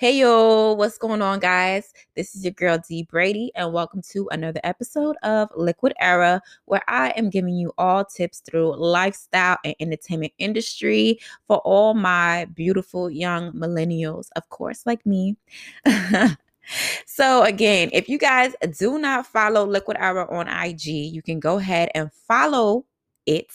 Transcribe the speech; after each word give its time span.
Hey 0.00 0.16
yo, 0.16 0.72
what's 0.72 0.96
going 0.96 1.20
on, 1.20 1.40
guys? 1.40 1.92
This 2.16 2.34
is 2.34 2.42
your 2.42 2.52
girl 2.52 2.78
Dee 2.88 3.02
Brady, 3.02 3.52
and 3.54 3.70
welcome 3.70 4.00
to 4.12 4.30
another 4.30 4.58
episode 4.64 5.14
of 5.22 5.50
Liquid 5.54 5.92
Era, 6.00 6.40
where 6.64 6.80
I 6.88 7.10
am 7.18 7.28
giving 7.28 7.54
you 7.54 7.74
all 7.76 8.06
tips 8.06 8.38
through 8.38 8.76
lifestyle 8.78 9.58
and 9.62 9.74
entertainment 9.78 10.32
industry 10.38 11.20
for 11.46 11.58
all 11.66 11.92
my 11.92 12.46
beautiful 12.54 13.10
young 13.10 13.52
millennials, 13.52 14.28
of 14.36 14.48
course, 14.48 14.86
like 14.86 15.04
me. 15.04 15.36
so, 17.04 17.42
again, 17.42 17.90
if 17.92 18.08
you 18.08 18.16
guys 18.16 18.54
do 18.78 18.98
not 18.98 19.26
follow 19.26 19.66
Liquid 19.66 19.98
Era 20.00 20.26
on 20.34 20.48
IG, 20.48 20.86
you 20.86 21.20
can 21.20 21.38
go 21.40 21.58
ahead 21.58 21.90
and 21.94 22.10
follow 22.10 22.86
it 23.26 23.52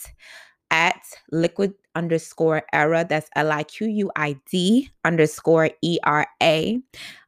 at 0.70 1.00
liquid 1.30 1.74
underscore 1.94 2.62
era. 2.72 3.06
That's 3.08 3.28
L 3.36 3.50
I 3.50 3.62
Q 3.64 3.88
U 3.88 4.10
I 4.16 4.36
D 4.50 4.90
underscore 5.04 5.70
E 5.82 5.98
R 6.04 6.26
A. 6.42 6.80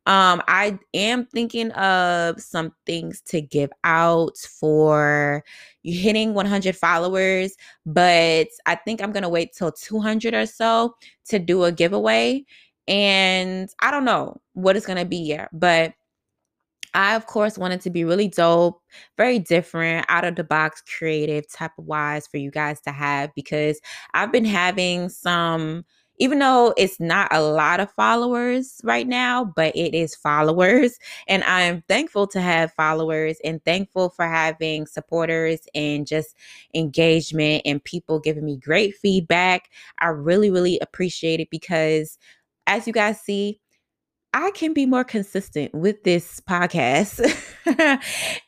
Um, 0.07 0.43
I 0.49 0.79
am 0.95 1.27
thinking 1.27 1.71
of 1.73 2.41
some 2.41 2.73
things 2.87 3.21
to 3.27 3.43
give 3.43 3.71
out 3.85 4.39
for 4.39 5.45
you 5.83 6.01
hitting 6.01 6.33
100 6.33 6.77
followers, 6.77 7.57
but 7.85 8.49
I 8.65 8.75
think 8.75 9.03
I'm 9.03 9.13
gonna 9.13 9.29
wait 9.29 9.53
till 9.53 9.71
200 9.71 10.33
or 10.35 10.47
so 10.47 10.95
to 11.27 11.39
do 11.39 11.65
a 11.65 11.73
giveaway. 11.73 12.45
And 12.87 13.69
I 13.81 13.91
don't 13.91 14.07
know 14.07 14.41
what 14.55 14.77
it's 14.77 14.87
gonna 14.87 15.05
be 15.05 15.19
yet, 15.19 15.51
but 15.53 15.93
I, 16.99 17.15
of 17.15 17.27
course, 17.27 17.57
wanted 17.57 17.81
to 17.83 17.91
be 17.91 18.03
really 18.03 18.27
dope, 18.27 18.83
very 19.17 19.39
different, 19.39 20.05
out 20.09 20.25
of 20.25 20.35
the 20.35 20.43
box, 20.43 20.83
creative 20.99 21.49
type 21.49 21.71
of 21.79 21.85
wise 21.85 22.27
for 22.27 22.39
you 22.39 22.51
guys 22.51 22.81
to 22.81 22.91
have 22.91 23.33
because 23.37 23.81
I've 24.15 24.33
been 24.33 24.45
having 24.45 25.09
some, 25.09 25.85
even 26.19 26.41
though 26.41 26.75
it's 26.77 26.99
not 26.99 27.29
a 27.31 27.41
lot 27.41 27.79
of 27.79 27.93
followers 27.93 28.81
right 28.83 29.07
now, 29.07 29.45
but 29.45 29.77
it 29.77 29.95
is 29.95 30.17
followers. 30.17 30.99
And 31.29 31.45
I'm 31.45 31.83
thankful 31.83 32.27
to 32.27 32.41
have 32.41 32.73
followers 32.73 33.37
and 33.45 33.65
thankful 33.65 34.11
for 34.11 34.27
having 34.27 34.85
supporters 34.85 35.61
and 35.77 36.05
just 36.05 36.35
engagement 36.75 37.63
and 37.65 37.83
people 37.85 38.19
giving 38.19 38.45
me 38.45 38.57
great 38.57 38.97
feedback. 38.97 39.71
I 40.01 40.09
really, 40.09 40.51
really 40.51 40.81
appreciate 40.81 41.39
it 41.39 41.51
because 41.51 42.19
as 42.67 42.89
you 42.89 42.93
guys 42.93 43.21
see, 43.21 43.61
I 44.35 44.51
can 44.53 44.75
be 44.75 44.87
more 44.87 45.05
consistent 45.05 45.75
with 45.75 46.05
this 46.05 46.41
podcast 46.41 47.21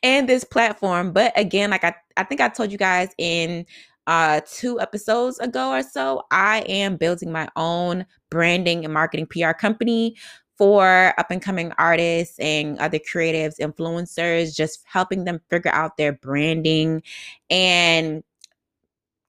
and 0.03 0.29
this 0.29 0.43
platform. 0.43 1.11
But 1.11 1.33
again, 1.35 1.71
like 1.71 1.83
I, 1.83 1.95
I 2.17 2.23
think 2.23 2.39
I 2.41 2.49
told 2.49 2.71
you 2.71 2.77
guys 2.77 3.09
in 3.17 3.65
uh 4.07 4.41
two 4.51 4.79
episodes 4.79 5.39
ago 5.39 5.71
or 5.71 5.83
so, 5.83 6.23
I 6.31 6.61
am 6.61 6.97
building 6.97 7.31
my 7.31 7.47
own 7.55 8.05
branding 8.29 8.83
and 8.85 8.93
marketing 8.93 9.27
PR 9.27 9.51
company 9.51 10.15
for 10.57 11.13
up 11.17 11.31
and 11.31 11.41
coming 11.41 11.71
artists 11.79 12.37
and 12.39 12.77
other 12.77 12.99
creatives, 12.99 13.59
influencers, 13.59 14.55
just 14.55 14.83
helping 14.85 15.23
them 15.23 15.41
figure 15.49 15.71
out 15.71 15.97
their 15.97 16.13
branding 16.13 17.01
and 17.49 18.23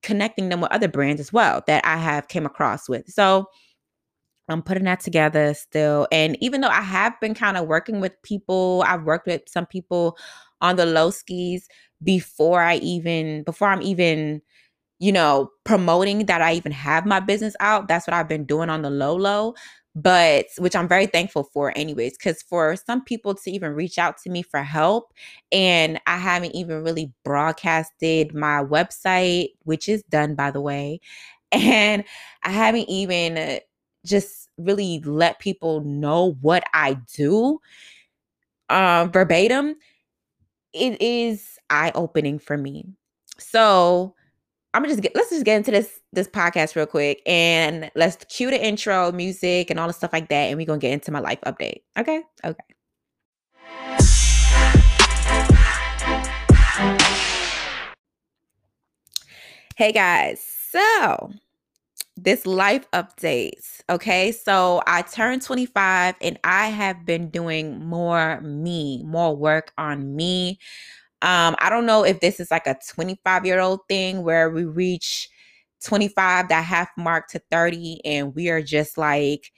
connecting 0.03 0.49
them 0.49 0.61
with 0.61 0.73
other 0.73 0.89
brands 0.89 1.21
as 1.21 1.33
well 1.33 1.63
that 1.67 1.85
I 1.87 1.97
have 1.97 2.29
came 2.29 2.45
across 2.45 2.89
with. 2.89 3.09
So 3.11 3.47
I'm 4.49 4.63
putting 4.63 4.85
that 4.85 5.01
together 5.01 5.55
still. 5.55 6.07
And 6.13 6.37
even 6.41 6.61
though 6.61 6.69
I 6.69 6.81
have 6.83 7.19
been 7.21 7.35
kind 7.35 7.57
of 7.57 7.67
working 7.67 8.01
with 8.01 8.21
people, 8.23 8.85
I've 8.87 9.05
worked 9.05 9.27
with 9.27 9.43
some 9.49 9.67
people 9.67 10.17
on 10.61 10.77
the 10.77 10.87
low 10.87 11.11
skis 11.11 11.69
before 12.03 12.61
I 12.61 12.77
even, 12.77 13.45
before 13.45 13.69
I'm 13.69 13.83
even, 13.83 14.43
you 14.99 15.13
know, 15.13 15.51
promoting 15.65 16.27
that 16.27 16.43
I 16.43 16.55
even 16.55 16.73
have 16.73 17.07
my 17.07 17.21
business 17.21 17.57
out. 17.61 17.89
That's 17.89 18.07
what 18.07 18.15
I've 18.15 18.29
been 18.29 18.45
doing 18.45 18.71
on 18.71 18.83
the 18.83 18.91
low 18.91 19.17
low. 19.17 19.55
But 19.95 20.47
which 20.59 20.75
I'm 20.75 20.89
very 20.89 21.07
thankful 21.07 21.45
for, 21.53 21.73
anyways, 21.77 22.17
because 22.17 22.43
for 22.43 22.77
some 22.77 23.05
people 23.05 23.35
to 23.35 23.51
even 23.51 23.73
reach 23.73 23.99
out 23.99 24.17
to 24.23 24.31
me 24.31 24.43
for 24.43 24.63
help, 24.63 25.13
and 25.53 26.01
I 26.07 26.17
haven't 26.17 26.55
even 26.55 26.83
really 26.83 27.13
broadcasted 27.25 28.35
my 28.35 28.65
website, 28.65 29.49
which 29.65 29.91
is 29.91 30.03
done 30.05 30.35
by 30.35 30.51
the 30.51 30.63
way, 30.63 31.01
and 31.53 32.05
I 32.43 32.51
haven't 32.51 32.89
even 32.89 33.61
just 34.05 34.49
really 34.59 35.01
let 35.01 35.39
people 35.39 35.81
know 35.81 36.37
what 36.41 36.65
I 36.75 36.99
do 37.15 37.61
um, 38.73 39.13
verbatim, 39.13 39.77
it 40.73 41.01
is 41.01 41.59
eye 41.69 41.93
opening 41.95 42.39
for 42.39 42.57
me. 42.57 42.87
So 43.39 44.15
I'm 44.73 44.83
gonna 44.83 44.93
just 44.95 45.03
get 45.03 45.15
let's 45.15 45.31
just 45.31 45.45
get 45.45 45.59
into 45.59 45.71
this 45.71 46.01
this 46.13 46.27
podcast 46.27 46.75
real 46.75 46.87
quick 46.87 47.21
and 47.27 47.91
let's 47.95 48.25
cue 48.25 48.51
the 48.51 48.65
intro, 48.65 49.13
music, 49.13 49.71
and 49.71 49.79
all 49.79 49.87
the 49.87 49.93
stuff 49.93 50.13
like 50.13 50.29
that, 50.31 50.49
and 50.49 50.57
we're 50.57 50.67
gonna 50.67 50.79
get 50.79 50.93
into 50.93 51.11
my 51.13 51.21
life 51.21 51.41
update. 51.45 51.83
Okay, 51.99 52.23
okay. 52.45 52.65
Hey 59.77 59.93
guys, 59.93 60.43
so 60.71 61.31
this 62.23 62.47
life 62.47 62.89
updates. 62.93 63.81
Okay. 63.91 64.33
So 64.33 64.83
I 64.87 65.03
turned 65.03 65.43
25 65.43 66.15
and 66.21 66.39
I 66.45 66.69
have 66.69 67.05
been 67.05 67.31
doing 67.31 67.85
more 67.85 68.41
me, 68.41 69.03
more 69.05 69.37
work 69.37 69.73
on 69.77 70.15
me. 70.15 70.59
Um, 71.21 71.57
I 71.59 71.71
don't 71.71 71.87
know 71.87 72.05
if 72.05 72.21
this 72.21 72.41
is 72.41 72.51
like 72.51 72.67
a 72.67 72.79
25 72.95 73.47
year 73.47 73.61
old 73.61 73.81
thing 73.89 74.23
where 74.23 74.51
we 74.51 74.65
reach 74.65 75.29
25, 75.85 76.49
that 76.49 76.65
half 76.65 76.89
mark 76.97 77.29
to 77.29 77.41
30, 77.51 78.01
and 78.05 78.35
we 78.35 78.51
are 78.51 78.63
just 78.63 78.97
like, 78.97 79.53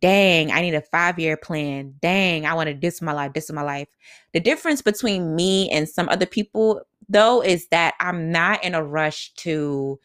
dang, 0.00 0.52
I 0.52 0.60
need 0.60 0.74
a 0.74 0.82
five 0.82 1.18
year 1.18 1.36
plan. 1.36 1.94
Dang, 2.02 2.46
I 2.46 2.54
want 2.54 2.68
to 2.68 2.74
this 2.74 3.00
my 3.02 3.12
life, 3.12 3.32
this 3.32 3.44
is 3.44 3.52
my 3.52 3.62
life. 3.62 3.88
The 4.32 4.40
difference 4.40 4.82
between 4.82 5.34
me 5.34 5.70
and 5.70 5.88
some 5.88 6.08
other 6.10 6.26
people, 6.26 6.82
though, 7.08 7.42
is 7.42 7.66
that 7.68 7.94
I'm 8.00 8.30
not 8.30 8.62
in 8.62 8.74
a 8.74 8.84
rush 8.84 9.32
to 9.38 9.98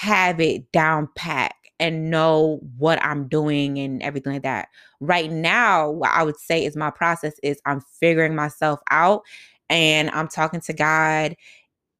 have 0.00 0.40
it 0.40 0.72
down 0.72 1.06
pat 1.14 1.52
and 1.78 2.10
know 2.10 2.58
what 2.78 3.02
I'm 3.04 3.28
doing 3.28 3.78
and 3.78 4.02
everything 4.02 4.32
like 4.32 4.42
that. 4.44 4.68
Right 5.00 5.30
now, 5.30 5.90
what 5.90 6.10
I 6.10 6.22
would 6.22 6.38
say 6.38 6.64
is 6.64 6.74
my 6.74 6.90
process 6.90 7.34
is 7.42 7.60
I'm 7.66 7.82
figuring 8.00 8.34
myself 8.34 8.80
out 8.90 9.22
and 9.68 10.10
I'm 10.10 10.26
talking 10.26 10.62
to 10.62 10.72
God. 10.72 11.36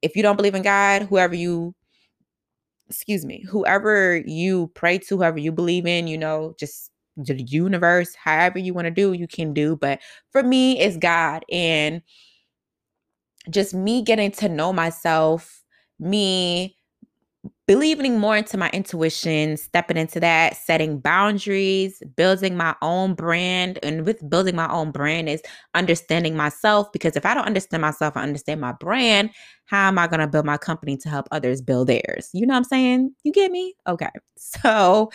If 0.00 0.16
you 0.16 0.22
don't 0.22 0.36
believe 0.36 0.54
in 0.54 0.62
God, 0.62 1.02
whoever 1.02 1.34
you 1.34 1.74
excuse 2.88 3.26
me, 3.26 3.44
whoever 3.46 4.22
you 4.24 4.70
pray 4.74 4.96
to, 4.96 5.18
whoever 5.18 5.38
you 5.38 5.52
believe 5.52 5.86
in, 5.86 6.06
you 6.06 6.16
know, 6.16 6.54
just 6.58 6.90
the 7.18 7.42
universe, 7.42 8.14
however 8.14 8.58
you 8.58 8.72
want 8.72 8.86
to 8.86 8.90
do, 8.90 9.12
you 9.12 9.28
can 9.28 9.52
do. 9.52 9.76
But 9.76 10.00
for 10.32 10.42
me, 10.42 10.80
it's 10.80 10.96
God. 10.96 11.44
And 11.52 12.00
just 13.50 13.74
me 13.74 14.00
getting 14.00 14.30
to 14.32 14.48
know 14.48 14.72
myself, 14.72 15.62
me 15.98 16.76
believing 17.66 18.18
more 18.18 18.36
into 18.36 18.56
my 18.56 18.68
intuition, 18.70 19.56
stepping 19.56 19.96
into 19.96 20.18
that, 20.18 20.56
setting 20.56 20.98
boundaries, 20.98 22.02
building 22.16 22.56
my 22.56 22.74
own 22.82 23.14
brand. 23.14 23.78
And 23.82 24.04
with 24.04 24.28
building 24.28 24.56
my 24.56 24.68
own 24.70 24.90
brand 24.90 25.28
is 25.28 25.42
understanding 25.74 26.36
myself 26.36 26.90
because 26.92 27.14
if 27.14 27.24
I 27.24 27.32
don't 27.32 27.46
understand 27.46 27.82
myself, 27.82 28.16
I 28.16 28.22
understand 28.22 28.60
my 28.60 28.72
brand, 28.72 29.30
how 29.66 29.86
am 29.86 29.98
I 29.98 30.08
going 30.08 30.20
to 30.20 30.26
build 30.26 30.46
my 30.46 30.58
company 30.58 30.96
to 30.96 31.08
help 31.08 31.28
others 31.30 31.62
build 31.62 31.88
theirs? 31.88 32.28
You 32.32 32.44
know 32.46 32.54
what 32.54 32.58
I'm 32.58 32.64
saying? 32.64 33.14
You 33.22 33.32
get 33.32 33.50
me? 33.50 33.74
Okay. 33.86 34.10
So 34.36 35.10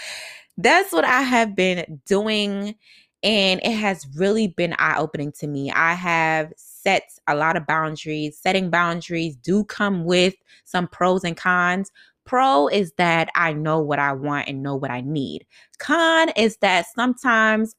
that's 0.58 0.94
what 0.94 1.04
I 1.04 1.22
have 1.24 1.56
been 1.56 2.00
doing. 2.06 2.76
And 3.24 3.60
it 3.64 3.74
has 3.74 4.06
really 4.16 4.48
been 4.48 4.76
eye 4.78 4.98
opening 4.98 5.32
to 5.40 5.48
me. 5.48 5.72
I 5.72 5.96
have 5.96 6.54
set 6.56 7.10
a 7.28 7.36
lot 7.36 7.58
of 7.58 7.66
boundaries. 7.66 8.38
Setting 8.40 8.70
boundaries 8.70 9.36
do 9.36 9.64
come 9.64 10.06
with 10.06 10.36
some 10.64 10.88
pros 10.88 11.24
and 11.24 11.36
cons 11.36 11.92
Pro 12.26 12.68
is 12.68 12.92
that 12.98 13.30
I 13.36 13.54
know 13.54 13.80
what 13.80 14.00
I 14.00 14.14
want 14.14 14.48
and 14.48 14.64
know 14.64 14.76
what 14.76 14.92
I 14.92 15.02
need. 15.02 15.46
Con 15.78 16.30
is 16.36 16.58
that 16.58 16.86
sometimes 16.96 17.76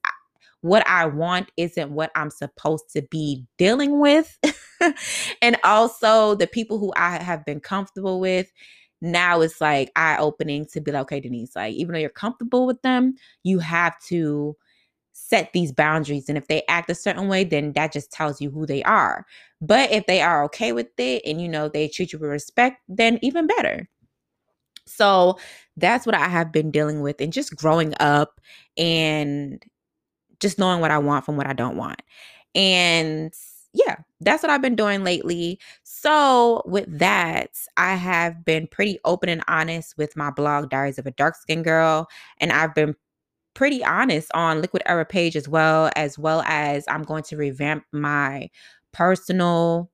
what 0.61 0.87
I 0.89 1.07
want 1.07 1.51
isn't 1.57 1.91
what 1.91 2.11
I'm 2.15 2.31
supposed 2.31 2.85
to 2.95 3.03
be 3.03 3.45
dealing 3.59 4.01
with. 4.01 4.39
and 5.43 5.57
also 5.65 6.35
the 6.35 6.47
people 6.47 6.79
who 6.79 6.93
I 6.97 7.23
have 7.23 7.45
been 7.45 7.61
comfortable 7.61 8.21
with 8.21 8.51
now 9.03 9.41
it's 9.41 9.61
like 9.61 9.91
eye 9.97 10.17
opening 10.19 10.67
to 10.73 10.81
be 10.81 10.93
like, 10.93 11.03
okay, 11.03 11.21
Denise, 11.21 11.55
like 11.55 11.75
even 11.75 11.93
though 11.93 11.99
you're 11.99 12.11
comfortable 12.11 12.67
with 12.67 12.81
them, 12.83 13.15
you 13.43 13.59
have 13.59 13.95
to 14.09 14.57
set 15.13 15.53
these 15.53 15.73
boundaries. 15.73 16.29
And 16.29 16.37
if 16.37 16.47
they 16.47 16.63
act 16.69 16.91
a 16.91 16.95
certain 16.95 17.29
way, 17.29 17.45
then 17.45 17.73
that 17.73 17.93
just 17.93 18.11
tells 18.11 18.41
you 18.41 18.51
who 18.51 18.67
they 18.67 18.83
are. 18.85 19.27
But 19.61 19.91
if 19.91 20.07
they 20.07 20.21
are 20.21 20.45
okay 20.45 20.73
with 20.73 20.89
it 20.99 21.23
and 21.25 21.41
you 21.41 21.49
know 21.49 21.69
they 21.69 21.89
treat 21.89 22.13
you 22.13 22.19
with 22.19 22.31
respect, 22.31 22.83
then 22.89 23.19
even 23.23 23.47
better. 23.47 23.89
So 24.87 25.39
that's 25.77 26.07
what 26.07 26.15
I 26.15 26.29
have 26.29 26.53
been 26.53 26.71
dealing 26.71 27.01
with 27.03 27.21
and 27.21 27.33
just 27.33 27.55
growing 27.57 27.95
up 28.01 28.41
and 28.77 29.63
just 30.41 30.59
knowing 30.59 30.81
what 30.81 30.91
I 30.91 30.99
want 30.99 31.25
from 31.25 31.37
what 31.37 31.47
I 31.47 31.53
don't 31.53 31.77
want. 31.77 32.03
And 32.55 33.33
yeah, 33.73 33.97
that's 34.21 34.43
what 34.43 34.51
I've 34.51 34.63
been 34.63 34.77
doing 34.77 35.05
lately. 35.05 35.59
So, 35.83 36.63
with 36.65 36.87
that, 36.99 37.51
I 37.77 37.95
have 37.95 38.45
been 38.45 38.67
pretty 38.69 38.99
open 39.05 39.29
and 39.29 39.43
honest 39.49 39.99
with 39.99 40.17
my 40.17 40.31
blog, 40.31 40.71
Diaries 40.71 40.99
of 40.99 41.07
a 41.07 41.11
Dark 41.11 41.37
Skin 41.37 41.63
Girl, 41.63 42.09
and 42.39 42.53
I've 42.53 42.75
been 42.75 42.95
pretty 43.55 43.85
honest 43.85 44.31
on 44.35 44.61
Liquid 44.63 44.83
Era 44.87 45.05
page 45.05 45.37
as 45.37 45.49
well, 45.49 45.91
as 45.97 46.19
well 46.19 46.43
as 46.47 46.85
I'm 46.89 47.03
going 47.03 47.23
to 47.25 47.37
revamp 47.37 47.85
my 47.93 48.51
personal 48.93 49.91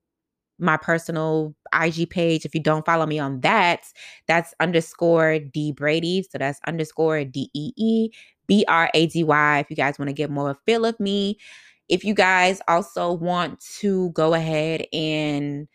my 0.63 0.77
personal 0.77 1.55
IG 1.75 2.09
page. 2.09 2.45
If 2.45 2.55
you 2.55 2.63
don't 2.63 2.87
follow 2.87 3.07
me 3.07 3.19
on 3.19 3.41
that, 3.41 3.85
that's 4.27 4.55
underscore 4.61 5.39
Dee 5.41 5.73
Brady. 5.73 6.27
So 6.31 6.39
that's 6.39 6.61
underscore 6.67 7.25
D 7.25 7.51
E 7.55 7.73
E 7.77 8.11
B 8.47 8.65
R 8.69 8.91
A 8.95 9.07
D 9.07 9.25
Y. 9.25 9.59
If 9.59 9.71
you 9.71 9.77
guys 9.77 9.99
want 9.99 10.09
to 10.09 10.15
get 10.15 10.31
more 10.31 10.51
of 10.51 10.57
a 10.57 10.61
feel 10.65 10.85
of 10.85 10.99
me, 11.01 11.39
if 11.89 12.05
you 12.05 12.15
guys 12.15 12.61
also 12.69 13.13
want 13.13 13.61
to 13.81 14.11
go 14.11 14.35
ahead 14.35 14.87
and 14.93 15.69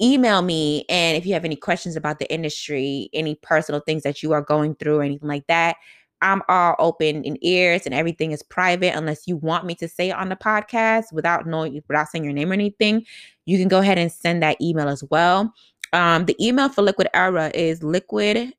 email 0.00 0.42
me 0.42 0.84
and 0.88 1.16
if 1.16 1.24
you 1.24 1.32
have 1.32 1.44
any 1.44 1.56
questions 1.56 1.96
about 1.96 2.18
the 2.18 2.32
industry, 2.32 3.08
any 3.12 3.36
personal 3.36 3.80
things 3.80 4.02
that 4.02 4.22
you 4.22 4.32
are 4.32 4.42
going 4.42 4.74
through 4.74 4.98
or 4.98 5.02
anything 5.02 5.28
like 5.28 5.46
that, 5.46 5.76
I'm 6.22 6.42
all 6.48 6.76
open 6.78 7.24
in 7.24 7.36
ears 7.42 7.84
and 7.84 7.94
everything 7.94 8.32
is 8.32 8.42
private 8.42 8.94
unless 8.96 9.26
you 9.26 9.36
want 9.36 9.66
me 9.66 9.74
to 9.76 9.88
say 9.88 10.10
it 10.10 10.16
on 10.16 10.28
the 10.28 10.36
podcast 10.36 11.12
without 11.12 11.46
knowing 11.46 11.82
without 11.88 12.08
saying 12.08 12.24
your 12.24 12.32
name 12.32 12.50
or 12.50 12.54
anything. 12.54 13.04
You 13.44 13.58
can 13.58 13.68
go 13.68 13.80
ahead 13.80 13.98
and 13.98 14.10
send 14.10 14.42
that 14.42 14.60
email 14.60 14.88
as 14.88 15.04
well. 15.10 15.52
Um, 15.92 16.24
the 16.24 16.36
email 16.44 16.68
for 16.68 16.82
Liquid 16.82 17.08
Era 17.12 17.50
is 17.54 17.82
liquid 17.82 18.54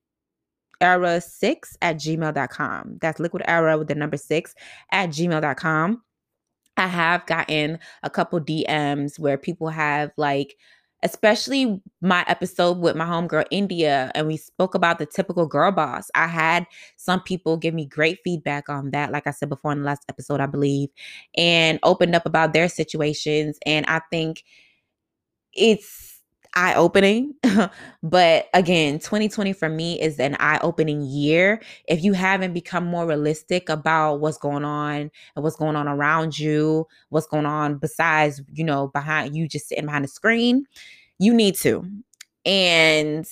era 0.81 1.21
six 1.21 1.77
at 1.81 1.95
gmail.com. 1.95 2.97
That's 3.01 3.19
liquid 3.19 3.43
era 3.47 3.77
with 3.77 3.87
the 3.87 3.95
number 3.95 4.17
six 4.17 4.53
at 4.91 5.09
gmail.com. 5.09 6.03
I 6.75 6.87
have 6.87 7.25
gotten 7.25 7.79
a 8.01 8.09
couple 8.09 8.41
DMs 8.41 9.17
where 9.19 9.37
people 9.37 9.69
have 9.69 10.11
like 10.17 10.55
especially 11.03 11.81
my 12.01 12.25
episode 12.27 12.79
with 12.79 12.95
my 12.95 13.05
homegirl 13.05 13.45
India, 13.51 14.11
and 14.15 14.27
we 14.27 14.37
spoke 14.37 14.73
about 14.75 14.99
the 14.99 15.05
typical 15.05 15.45
girl 15.45 15.71
boss. 15.71 16.09
I 16.15 16.27
had 16.27 16.65
some 16.97 17.21
people 17.21 17.57
give 17.57 17.73
me 17.73 17.85
great 17.85 18.19
feedback 18.23 18.69
on 18.69 18.91
that, 18.91 19.11
like 19.11 19.27
I 19.27 19.31
said 19.31 19.49
before 19.49 19.71
in 19.73 19.79
the 19.79 19.85
last 19.85 20.03
episode, 20.09 20.39
I 20.39 20.45
believe, 20.47 20.89
and 21.35 21.79
opened 21.83 22.15
up 22.15 22.25
about 22.25 22.53
their 22.53 22.69
situations. 22.69 23.59
And 23.65 23.85
I 23.87 24.01
think 24.09 24.43
it's 25.53 26.12
eye 26.55 26.73
opening. 26.75 27.33
but 28.03 28.47
again, 28.53 28.99
2020 28.99 29.53
for 29.53 29.69
me 29.69 29.99
is 29.99 30.19
an 30.19 30.35
eye 30.39 30.59
opening 30.61 31.01
year. 31.01 31.61
If 31.87 32.03
you 32.03 32.13
haven't 32.13 32.53
become 32.53 32.85
more 32.85 33.05
realistic 33.05 33.69
about 33.69 34.19
what's 34.19 34.37
going 34.37 34.63
on 34.63 35.11
and 35.35 35.43
what's 35.43 35.55
going 35.55 35.75
on 35.75 35.87
around 35.87 36.37
you, 36.37 36.87
what's 37.09 37.27
going 37.27 37.45
on 37.45 37.77
besides, 37.77 38.41
you 38.51 38.63
know, 38.63 38.87
behind 38.87 39.35
you 39.35 39.47
just 39.47 39.67
sitting 39.67 39.85
behind 39.85 40.03
the 40.03 40.09
screen, 40.09 40.65
you 41.19 41.33
need 41.33 41.55
to. 41.57 41.85
And 42.45 43.25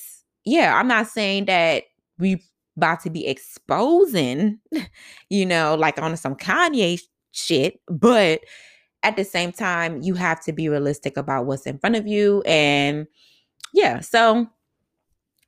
yeah, 0.45 0.75
I'm 0.75 0.87
not 0.87 1.07
saying 1.07 1.45
that 1.45 1.83
we 2.17 2.41
about 2.77 3.01
to 3.01 3.09
be 3.09 3.27
exposing, 3.27 4.59
you 5.29 5.45
know, 5.45 5.75
like 5.75 6.01
on 6.01 6.15
some 6.17 6.35
Kanye 6.35 7.01
shit, 7.31 7.79
but 7.87 8.41
at 9.03 9.15
the 9.15 9.23
same 9.23 9.51
time, 9.51 10.01
you 10.01 10.13
have 10.15 10.41
to 10.45 10.53
be 10.53 10.69
realistic 10.69 11.17
about 11.17 11.45
what's 11.45 11.65
in 11.65 11.79
front 11.79 11.95
of 11.95 12.07
you. 12.07 12.41
And 12.45 13.07
yeah, 13.73 13.99
so 13.99 14.47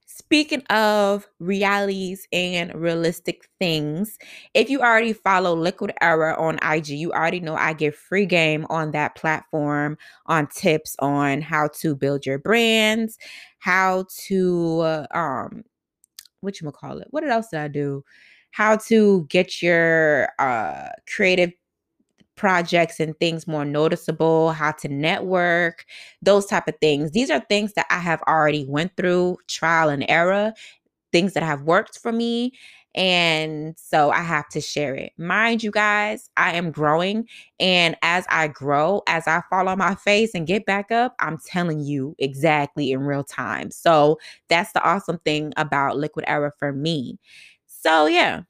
speaking 0.05 0.61
of 0.69 1.27
realities 1.39 2.27
and 2.31 2.73
realistic 2.75 3.47
things, 3.59 4.17
if 4.53 4.69
you 4.69 4.79
already 4.79 5.13
follow 5.13 5.55
Liquid 5.55 5.93
Era 6.01 6.35
on 6.37 6.59
IG, 6.63 6.89
you 6.89 7.11
already 7.11 7.39
know 7.39 7.55
I 7.55 7.73
give 7.73 7.95
free 7.95 8.25
game 8.25 8.65
on 8.69 8.91
that 8.91 9.15
platform 9.15 9.97
on 10.27 10.47
tips 10.47 10.95
on 10.99 11.41
how 11.41 11.67
to 11.79 11.95
build 11.95 12.25
your 12.25 12.37
brands, 12.39 13.17
how 13.59 14.05
to 14.27 15.05
um 15.11 15.63
what 16.41 16.59
you 16.59 16.69
call 16.71 16.99
it? 16.99 17.07
What 17.11 17.27
else 17.27 17.49
did 17.49 17.59
I 17.59 17.67
do? 17.69 18.03
How 18.51 18.75
to 18.87 19.25
get 19.29 19.61
your 19.61 20.29
uh 20.39 20.89
creative 21.07 21.53
projects 22.43 22.99
and 22.99 23.17
things 23.21 23.47
more 23.47 23.63
noticeable 23.63 24.51
how 24.51 24.69
to 24.69 24.89
network 24.89 25.85
those 26.21 26.45
type 26.45 26.67
of 26.67 26.75
things. 26.81 27.11
These 27.11 27.29
are 27.29 27.39
things 27.39 27.71
that 27.75 27.85
i 27.89 27.99
have 27.99 28.21
already 28.23 28.65
went 28.67 28.97
through 28.97 29.37
trial 29.47 29.87
and 29.87 30.03
error 30.09 30.51
things 31.13 31.31
that 31.35 31.43
have 31.43 31.61
worked 31.61 31.99
for 31.99 32.11
me 32.11 32.51
and 32.95 33.75
so 33.79 34.11
i 34.11 34.19
have 34.19 34.49
to 34.49 34.59
share 34.59 34.93
it. 34.93 35.13
Mind 35.17 35.63
you 35.63 35.71
guys 35.71 36.29
i 36.35 36.51
am 36.51 36.69
growing 36.69 37.29
and 37.61 37.95
as 38.01 38.25
i 38.29 38.49
grow 38.49 39.01
as 39.07 39.25
i 39.25 39.41
fall 39.49 39.69
on 39.69 39.77
my 39.77 39.95
face 39.95 40.31
and 40.35 40.45
get 40.45 40.65
back 40.65 40.91
up 40.91 41.15
i'm 41.21 41.37
telling 41.45 41.79
you 41.79 42.13
exactly 42.19 42.91
in 42.91 42.99
real 43.03 43.23
time. 43.23 43.71
So 43.71 44.19
that's 44.49 44.73
the 44.73 44.83
awesome 44.83 45.19
thing 45.19 45.53
about 45.55 45.95
liquid 45.95 46.25
era 46.27 46.51
for 46.59 46.73
me. 46.73 47.19
So 47.67 48.07
yeah. 48.07 48.41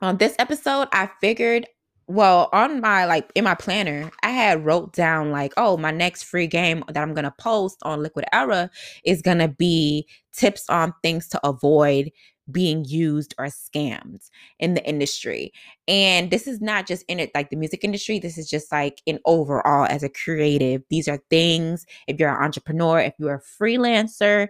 On 0.00 0.18
this 0.18 0.34
episode, 0.38 0.88
I 0.92 1.08
figured 1.20 1.66
well 2.06 2.48
on 2.52 2.80
my 2.80 3.04
like 3.06 3.30
in 3.34 3.44
my 3.44 3.54
planner 3.54 4.10
i 4.22 4.30
had 4.30 4.64
wrote 4.64 4.92
down 4.92 5.30
like 5.30 5.52
oh 5.56 5.76
my 5.76 5.90
next 5.90 6.24
free 6.24 6.46
game 6.46 6.84
that 6.88 7.02
i'm 7.02 7.14
gonna 7.14 7.34
post 7.38 7.78
on 7.82 8.02
liquid 8.02 8.24
era 8.32 8.70
is 9.04 9.22
gonna 9.22 9.48
be 9.48 10.06
tips 10.32 10.68
on 10.68 10.92
things 11.02 11.28
to 11.28 11.40
avoid 11.46 12.10
being 12.50 12.84
used 12.84 13.34
or 13.38 13.46
scammed 13.46 14.28
in 14.58 14.74
the 14.74 14.86
industry. 14.86 15.50
And 15.88 16.30
this 16.30 16.46
is 16.46 16.60
not 16.60 16.86
just 16.86 17.02
in 17.08 17.18
it 17.18 17.30
like 17.34 17.48
the 17.48 17.56
music 17.56 17.84
industry 17.84 18.18
this 18.18 18.36
is 18.36 18.50
just 18.50 18.70
like 18.70 19.00
in 19.06 19.18
overall 19.24 19.86
as 19.88 20.02
a 20.02 20.10
creative. 20.10 20.82
These 20.90 21.08
are 21.08 21.20
things 21.30 21.86
if 22.06 22.20
you're 22.20 22.28
an 22.28 22.44
entrepreneur 22.44 23.00
if 23.00 23.14
you're 23.18 23.36
a 23.36 23.62
freelancer 23.62 24.48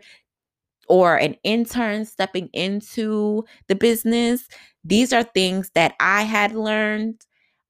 or 0.88 1.16
an 1.16 1.36
intern 1.44 2.04
stepping 2.04 2.48
into 2.52 3.44
the 3.68 3.74
business 3.74 4.46
these 4.84 5.12
are 5.12 5.22
things 5.22 5.70
that 5.74 5.94
i 6.00 6.22
had 6.22 6.52
learned 6.52 7.24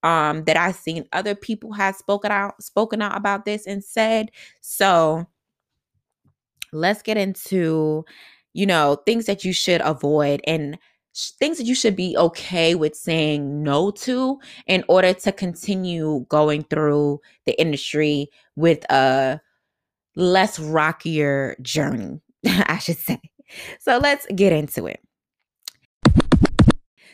um, 0.04 0.44
that 0.44 0.56
I've 0.56 0.76
seen 0.76 1.08
other 1.12 1.34
people 1.34 1.72
have 1.72 1.96
spoken 1.96 2.30
out 2.30 2.62
spoken 2.62 3.02
out 3.02 3.16
about 3.16 3.46
this 3.46 3.66
and 3.66 3.82
said. 3.82 4.30
So 4.60 5.26
let's 6.72 7.02
get 7.02 7.16
into, 7.16 8.04
you 8.52 8.66
know, 8.66 9.02
things 9.06 9.24
that 9.26 9.44
you 9.44 9.52
should 9.52 9.80
avoid 9.80 10.42
and 10.46 10.78
things 11.38 11.58
that 11.58 11.64
you 11.64 11.74
should 11.74 11.96
be 11.96 12.16
okay 12.18 12.74
with 12.74 12.94
saying 12.94 13.62
no 13.62 13.90
to 13.92 14.38
in 14.66 14.84
order 14.88 15.14
to 15.14 15.32
continue 15.32 16.26
going 16.28 16.64
through 16.64 17.20
the 17.46 17.58
industry 17.58 18.28
with 18.56 18.84
a 18.90 19.40
less 20.16 20.58
rockier 20.58 21.56
journey, 21.62 22.20
I 22.46 22.78
should 22.78 22.98
say. 22.98 23.20
So 23.78 23.98
let's 23.98 24.26
get 24.34 24.52
into 24.52 24.86
it. 24.86 25.00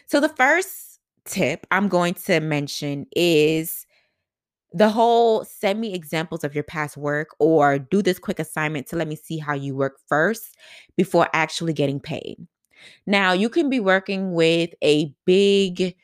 So 0.07 0.19
the 0.19 0.31
first 0.31 0.90
tip 1.31 1.67
I'm 1.71 1.89
going 1.89 2.15
to 2.15 2.41
mention 2.41 3.07
is 3.15 3.87
the 4.73 4.89
whole 4.89 5.45
send 5.45 5.81
me 5.81 5.95
examples 5.95 6.45
of 6.45 6.55
your 6.55 6.65
past 6.65 6.97
work 6.97 7.29
or 7.39 7.79
do 7.79 8.03
this 8.03 8.19
quick 8.19 8.39
assignment 8.39 8.87
to 8.89 8.97
let 8.97 9.09
me 9.09 9.17
see 9.17 9.39
how 9.39 9.55
you 9.55 9.75
work 9.75 9.99
first 10.07 10.57
before 10.97 11.29
actually 11.33 11.73
getting 11.73 12.01
paid. 12.01 12.37
Now, 13.07 13.33
you 13.33 13.49
can 13.49 13.69
be 13.69 13.81
working 13.81 14.33
with 14.33 14.71
a 14.83 15.15
big 15.25 15.97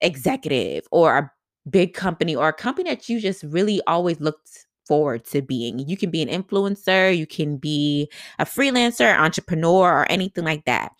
executive 0.00 0.86
or 0.90 1.18
a 1.18 1.30
big 1.68 1.94
company 1.94 2.34
or 2.34 2.48
a 2.48 2.52
company 2.52 2.90
that 2.90 3.08
you 3.08 3.20
just 3.20 3.42
really 3.44 3.80
always 3.86 4.20
looked 4.20 4.66
forward 4.86 5.24
to 5.26 5.42
being. 5.42 5.78
You 5.78 5.96
can 5.96 6.10
be 6.10 6.22
an 6.22 6.28
influencer, 6.28 7.16
you 7.16 7.26
can 7.26 7.56
be 7.56 8.10
a 8.38 8.44
freelancer, 8.44 9.16
entrepreneur, 9.16 10.00
or 10.00 10.10
anything 10.10 10.44
like 10.44 10.64
that. 10.64 10.92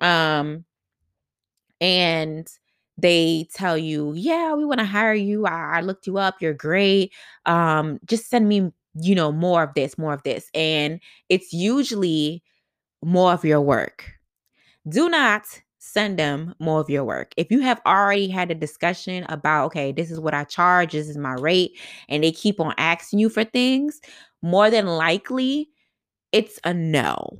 Um, 0.00 0.64
and 1.80 2.48
they 3.02 3.48
tell 3.54 3.76
you, 3.76 4.12
yeah, 4.14 4.54
we 4.54 4.64
want 4.64 4.80
to 4.80 4.86
hire 4.86 5.14
you. 5.14 5.46
I, 5.46 5.78
I, 5.78 5.80
looked 5.80 6.06
you 6.06 6.18
up. 6.18 6.40
You're 6.40 6.54
great. 6.54 7.12
Um, 7.46 7.98
just 8.06 8.30
send 8.30 8.48
me, 8.48 8.72
you 8.94 9.14
know, 9.14 9.32
more 9.32 9.62
of 9.64 9.74
this, 9.74 9.98
more 9.98 10.14
of 10.14 10.22
this. 10.22 10.48
And 10.54 11.00
it's 11.28 11.52
usually 11.52 12.42
more 13.02 13.32
of 13.32 13.44
your 13.44 13.60
work. 13.60 14.10
Do 14.88 15.08
not 15.08 15.42
send 15.78 16.18
them 16.18 16.54
more 16.60 16.80
of 16.80 16.88
your 16.88 17.04
work. 17.04 17.32
If 17.36 17.50
you 17.50 17.60
have 17.60 17.80
already 17.84 18.28
had 18.28 18.50
a 18.50 18.54
discussion 18.54 19.24
about, 19.28 19.66
okay, 19.66 19.90
this 19.90 20.10
is 20.10 20.20
what 20.20 20.32
I 20.32 20.44
charge, 20.44 20.92
this 20.92 21.08
is 21.08 21.18
my 21.18 21.34
rate, 21.34 21.72
and 22.08 22.22
they 22.22 22.30
keep 22.30 22.60
on 22.60 22.74
asking 22.78 23.18
you 23.18 23.28
for 23.28 23.44
things, 23.44 24.00
more 24.42 24.70
than 24.70 24.86
likely 24.86 25.68
it's 26.30 26.60
a 26.64 26.72
no. 26.72 27.38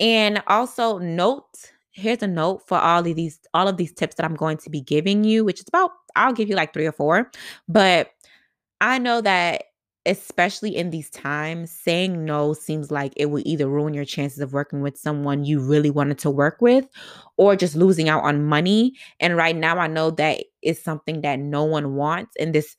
And 0.00 0.42
also 0.46 0.98
note 0.98 1.72
here's 1.96 2.22
a 2.22 2.28
note 2.28 2.62
for 2.66 2.78
all 2.78 3.06
of 3.06 3.16
these 3.16 3.40
all 3.54 3.68
of 3.68 3.78
these 3.78 3.92
tips 3.92 4.16
that 4.16 4.24
I'm 4.24 4.36
going 4.36 4.58
to 4.58 4.70
be 4.70 4.80
giving 4.80 5.24
you, 5.24 5.44
which 5.44 5.60
is 5.60 5.68
about 5.68 5.92
I'll 6.14 6.32
give 6.32 6.48
you 6.48 6.54
like 6.54 6.72
3 6.72 6.86
or 6.86 6.92
4. 6.92 7.30
But 7.68 8.10
I 8.80 8.98
know 8.98 9.20
that 9.22 9.64
especially 10.04 10.76
in 10.76 10.90
these 10.90 11.10
times, 11.10 11.72
saying 11.72 12.24
no 12.24 12.52
seems 12.52 12.92
like 12.92 13.12
it 13.16 13.26
will 13.26 13.42
either 13.44 13.68
ruin 13.68 13.92
your 13.92 14.04
chances 14.04 14.38
of 14.38 14.52
working 14.52 14.80
with 14.80 14.96
someone 14.96 15.44
you 15.44 15.58
really 15.58 15.90
wanted 15.90 16.16
to 16.18 16.30
work 16.30 16.58
with 16.60 16.86
or 17.38 17.56
just 17.56 17.74
losing 17.74 18.08
out 18.08 18.22
on 18.22 18.44
money. 18.44 18.92
And 19.18 19.36
right 19.36 19.56
now, 19.56 19.78
I 19.78 19.88
know 19.88 20.12
that 20.12 20.44
is 20.62 20.80
something 20.80 21.22
that 21.22 21.40
no 21.40 21.64
one 21.64 21.94
wants 21.94 22.36
in 22.36 22.52
this 22.52 22.76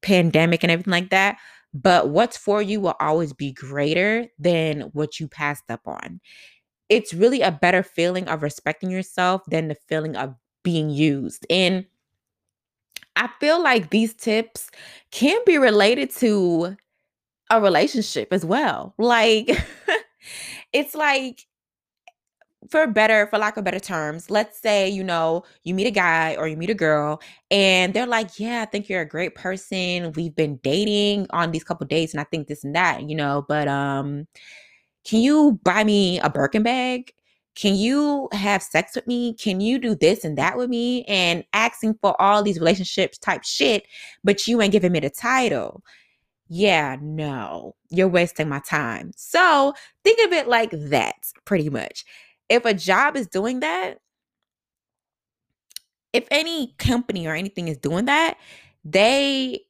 pandemic 0.00 0.62
and 0.62 0.70
everything 0.70 0.92
like 0.92 1.10
that. 1.10 1.38
But 1.72 2.10
what's 2.10 2.36
for 2.36 2.62
you 2.62 2.80
will 2.80 2.94
always 3.00 3.32
be 3.32 3.52
greater 3.52 4.28
than 4.38 4.82
what 4.92 5.18
you 5.18 5.26
passed 5.26 5.64
up 5.68 5.80
on 5.86 6.20
it's 6.88 7.14
really 7.14 7.40
a 7.40 7.50
better 7.50 7.82
feeling 7.82 8.28
of 8.28 8.42
respecting 8.42 8.90
yourself 8.90 9.42
than 9.48 9.68
the 9.68 9.74
feeling 9.74 10.16
of 10.16 10.34
being 10.62 10.90
used. 10.90 11.46
And 11.50 11.86
I 13.16 13.28
feel 13.40 13.62
like 13.62 13.90
these 13.90 14.14
tips 14.14 14.70
can 15.10 15.40
be 15.46 15.58
related 15.58 16.10
to 16.16 16.76
a 17.50 17.60
relationship 17.60 18.32
as 18.32 18.44
well. 18.44 18.94
Like, 18.98 19.50
it's 20.72 20.94
like, 20.94 21.46
for 22.68 22.86
better, 22.86 23.26
for 23.26 23.38
lack 23.38 23.56
of 23.56 23.64
better 23.64 23.78
terms, 23.78 24.30
let's 24.30 24.58
say, 24.60 24.88
you 24.88 25.04
know, 25.04 25.44
you 25.64 25.74
meet 25.74 25.86
a 25.86 25.90
guy 25.90 26.34
or 26.36 26.48
you 26.48 26.56
meet 26.56 26.70
a 26.70 26.74
girl 26.74 27.20
and 27.50 27.92
they're 27.92 28.06
like, 28.06 28.38
Yeah, 28.38 28.62
I 28.62 28.64
think 28.64 28.88
you're 28.88 29.02
a 29.02 29.08
great 29.08 29.34
person. 29.34 30.12
We've 30.12 30.34
been 30.34 30.56
dating 30.62 31.26
on 31.30 31.50
these 31.50 31.64
couple 31.64 31.86
dates 31.86 32.14
and 32.14 32.20
I 32.20 32.24
think 32.24 32.48
this 32.48 32.64
and 32.64 32.74
that, 32.74 33.08
you 33.08 33.16
know, 33.16 33.44
but 33.48 33.68
um, 33.68 34.26
can 35.04 35.20
you 35.20 35.60
buy 35.64 35.84
me 35.84 36.18
a 36.20 36.30
Birkin 36.30 36.62
bag? 36.62 37.12
Can 37.54 37.76
you 37.76 38.28
have 38.32 38.62
sex 38.62 38.96
with 38.96 39.06
me? 39.06 39.34
Can 39.34 39.60
you 39.60 39.78
do 39.78 39.94
this 39.94 40.24
and 40.24 40.36
that 40.38 40.56
with 40.56 40.68
me? 40.68 41.04
And 41.04 41.44
asking 41.52 41.98
for 42.00 42.20
all 42.20 42.42
these 42.42 42.58
relationships 42.58 43.16
type 43.18 43.44
shit, 43.44 43.84
but 44.24 44.46
you 44.46 44.60
ain't 44.60 44.72
giving 44.72 44.92
me 44.92 45.00
the 45.00 45.10
title. 45.10 45.82
Yeah, 46.48 46.96
no, 47.00 47.74
you're 47.90 48.08
wasting 48.08 48.48
my 48.48 48.60
time. 48.68 49.12
So 49.16 49.72
think 50.02 50.18
of 50.26 50.32
it 50.32 50.48
like 50.48 50.70
that, 50.72 51.14
pretty 51.44 51.70
much. 51.70 52.04
If 52.48 52.64
a 52.64 52.74
job 52.74 53.16
is 53.16 53.28
doing 53.28 53.60
that, 53.60 53.98
if 56.12 56.26
any 56.30 56.74
company 56.78 57.26
or 57.26 57.34
anything 57.34 57.68
is 57.68 57.78
doing 57.78 58.04
that, 58.06 58.36
they 58.84 59.60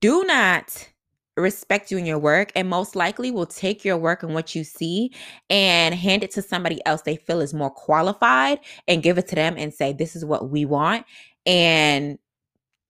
do 0.00 0.24
not 0.24 0.88
respect 1.36 1.90
you 1.90 1.98
in 1.98 2.06
your 2.06 2.18
work 2.18 2.50
and 2.54 2.68
most 2.68 2.96
likely 2.96 3.30
will 3.30 3.46
take 3.46 3.84
your 3.84 3.96
work 3.98 4.22
and 4.22 4.32
what 4.34 4.54
you 4.54 4.64
see 4.64 5.12
and 5.50 5.94
hand 5.94 6.24
it 6.24 6.30
to 6.30 6.40
somebody 6.40 6.80
else 6.86 7.02
they 7.02 7.16
feel 7.16 7.40
is 7.40 7.52
more 7.52 7.70
qualified 7.70 8.58
and 8.88 9.02
give 9.02 9.18
it 9.18 9.28
to 9.28 9.34
them 9.34 9.54
and 9.58 9.72
say 9.72 9.92
this 9.92 10.16
is 10.16 10.24
what 10.24 10.48
we 10.50 10.64
want 10.64 11.04
and 11.44 12.18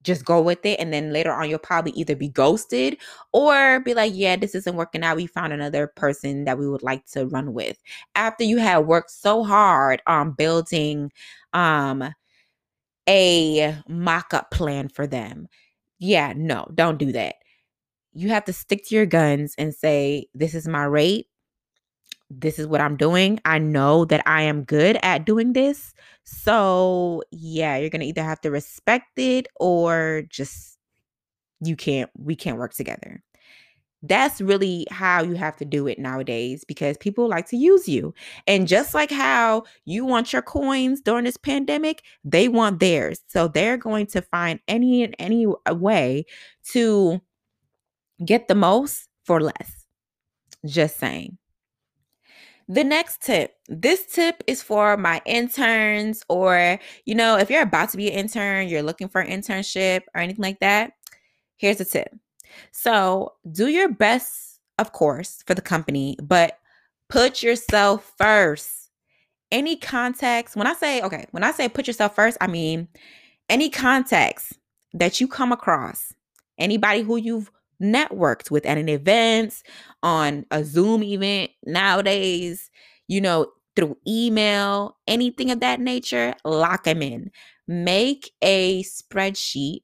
just 0.03 0.25
go 0.25 0.41
with 0.41 0.65
it 0.65 0.79
and 0.79 0.93
then 0.93 1.13
later 1.13 1.33
on 1.33 1.51
you'll 1.51 1.59
probably 1.59 1.91
either 1.93 2.15
be 2.15 2.29
ghosted 2.29 2.97
or 3.33 3.81
be 3.81 3.93
like 3.93 4.13
yeah 4.15 4.37
this 4.37 4.55
isn't 4.55 4.77
working 4.77 5.03
out. 5.03 5.17
We 5.17 5.27
found 5.27 5.53
another 5.53 5.89
person 5.89 6.45
that 6.45 6.57
we 6.57 6.69
would 6.69 6.85
like 6.85 7.05
to 7.07 7.27
run 7.27 7.53
with. 7.53 7.77
After 8.15 8.45
you 8.45 8.59
have 8.59 8.87
worked 8.87 9.11
so 9.11 9.43
hard 9.43 10.01
on 10.07 10.31
building 10.31 11.11
um 11.53 12.15
a 13.09 13.77
mock-up 13.89 14.51
plan 14.51 14.89
for 14.89 15.07
them 15.07 15.49
yeah 15.99 16.33
no 16.37 16.69
don't 16.75 16.99
do 16.99 17.13
that 17.13 17.37
you 18.17 18.31
have 18.31 18.47
to 18.47 18.53
stick 18.53 18.85
to 18.87 18.95
your 18.95 19.07
guns 19.07 19.55
and 19.59 19.75
say, 19.75 20.27
This 20.35 20.55
is 20.55 20.67
my 20.67 20.85
rate. 20.85 21.27
This 22.31 22.59
is 22.59 22.67
what 22.67 22.81
I'm 22.81 22.97
doing. 22.97 23.39
I 23.45 23.59
know 23.59 24.05
that 24.07 24.23
I 24.27 24.43
am 24.43 24.65
good 24.65 24.99
at 25.03 25.27
doing 25.27 25.53
this. 25.53 25.95
So, 26.25 27.23
yeah, 27.31 27.77
you're 27.77 27.91
going 27.91 28.01
to 28.01 28.07
either 28.07 28.25
have 28.25 28.41
to 28.41 28.51
respect 28.51 29.17
it 29.19 29.47
or 29.61 30.25
just 30.29 30.77
you 31.61 31.77
can't, 31.77 32.11
we 32.19 32.35
can't 32.35 32.59
work 32.59 32.75
together. 32.75 33.23
That's 34.03 34.41
really 34.41 34.87
how 34.91 35.23
you 35.23 35.35
have 35.35 35.57
to 35.59 35.65
do 35.65 35.87
it 35.87 35.99
nowadays 35.99 36.65
because 36.67 36.97
people 36.97 37.29
like 37.29 37.47
to 37.49 37.57
use 37.57 37.89
you. 37.89 38.13
And 38.47 38.67
just 38.67 38.93
like 38.93 39.11
how 39.11 39.65
you 39.85 40.05
want 40.05 40.33
your 40.33 40.43
coins 40.43 41.01
during 41.01 41.25
this 41.25 41.37
pandemic, 41.37 42.03
they 42.25 42.49
want 42.49 42.81
theirs. 42.81 43.21
So 43.29 43.47
they're 43.47 43.77
going 43.77 44.07
to 44.09 44.23
find 44.23 44.59
any 44.69 45.03
and 45.03 45.15
any 45.19 45.47
way 45.71 46.25
to 46.73 47.21
Get 48.25 48.49
the 48.49 48.55
most 48.55 49.09
for 49.25 49.41
less. 49.41 49.87
Just 50.65 50.99
saying. 50.99 51.39
The 52.69 52.83
next 52.83 53.23
tip 53.23 53.55
this 53.69 54.07
tip 54.07 54.43
is 54.47 54.63
for 54.63 54.97
my 54.97 55.21
interns, 55.25 56.25
or, 56.29 56.79
you 57.05 57.15
know, 57.15 57.37
if 57.37 57.51
you're 57.51 57.63
about 57.63 57.91
to 57.91 57.97
be 57.97 58.09
an 58.09 58.15
intern, 58.15 58.69
you're 58.69 58.83
looking 58.83 59.09
for 59.09 59.21
an 59.21 59.29
internship 59.29 60.03
or 60.15 60.21
anything 60.21 60.43
like 60.43 60.61
that. 60.61 60.93
Here's 61.57 61.81
a 61.81 61.85
tip. 61.85 62.09
So, 62.73 63.35
do 63.51 63.69
your 63.69 63.89
best, 63.89 64.61
of 64.79 64.93
course, 64.93 65.43
for 65.47 65.55
the 65.55 65.63
company, 65.63 66.17
but 66.23 66.59
put 67.09 67.43
yourself 67.43 68.13
first. 68.19 68.91
Any 69.53 69.77
contacts, 69.77 70.57
when 70.57 70.67
I 70.67 70.75
say, 70.75 71.03
okay, 71.03 71.27
when 71.31 71.45
I 71.45 71.53
say 71.53 71.69
put 71.69 71.87
yourself 71.87 72.15
first, 72.17 72.37
I 72.41 72.49
mean 72.49 72.89
any 73.49 73.71
contacts 73.71 74.53
that 74.93 75.21
you 75.21 75.29
come 75.29 75.53
across, 75.53 76.13
anybody 76.59 77.03
who 77.03 77.17
you've 77.17 77.51
networked 77.83 78.51
with 78.51 78.67
at 78.67 78.79
an 78.79 78.89
event, 78.89 79.63
on 80.03 80.47
a 80.51 80.65
Zoom 80.65 81.03
event 81.03 81.51
nowadays, 81.65 82.71
you 83.09 83.21
know, 83.21 83.53
through 83.75 83.97
email, 84.09 84.97
anything 85.07 85.51
of 85.51 85.61
that 85.61 85.81
nature, 85.81 86.35
lock 86.45 86.85
them 86.85 87.03
in. 87.03 87.31
Make 87.69 88.33
a 88.43 88.83
spreadsheet 88.83 89.81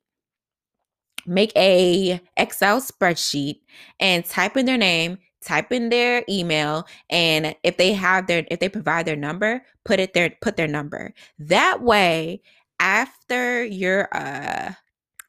make 1.27 1.53
a 1.57 2.21
excel 2.37 2.81
spreadsheet 2.81 3.61
and 4.01 4.25
type 4.25 4.57
in 4.57 4.67
their 4.67 4.77
name 4.79 5.19
type 5.43 5.73
in 5.73 5.89
their 5.89 6.25
email 6.29 6.87
and 7.11 7.55
if 7.63 7.77
they 7.77 7.93
have 7.93 8.27
their 8.27 8.45
if 8.51 8.61
they 8.61 8.69
provide 8.69 9.07
their 9.07 9.17
number 9.17 9.63
put 9.85 10.01
it 10.01 10.15
there 10.15 10.31
put 10.41 10.57
their 10.57 10.69
number 10.69 11.13
that 11.39 11.83
way 11.83 12.41
after 12.81 13.65
your 13.65 14.09
uh 14.13 14.73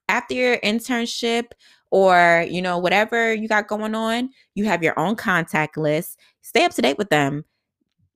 after 0.09 0.33
your 0.33 0.57
internship 0.57 1.51
or 1.93 2.43
you 2.49 2.59
know 2.59 2.79
whatever 2.79 3.31
you 3.31 3.47
got 3.47 3.67
going 3.67 3.93
on 3.93 4.27
you 4.55 4.65
have 4.65 4.83
your 4.83 4.99
own 4.99 5.15
contact 5.15 5.77
list. 5.77 6.17
Stay 6.41 6.65
up 6.65 6.73
to 6.73 6.81
date 6.81 6.97
with 6.97 7.09
them. 7.09 7.45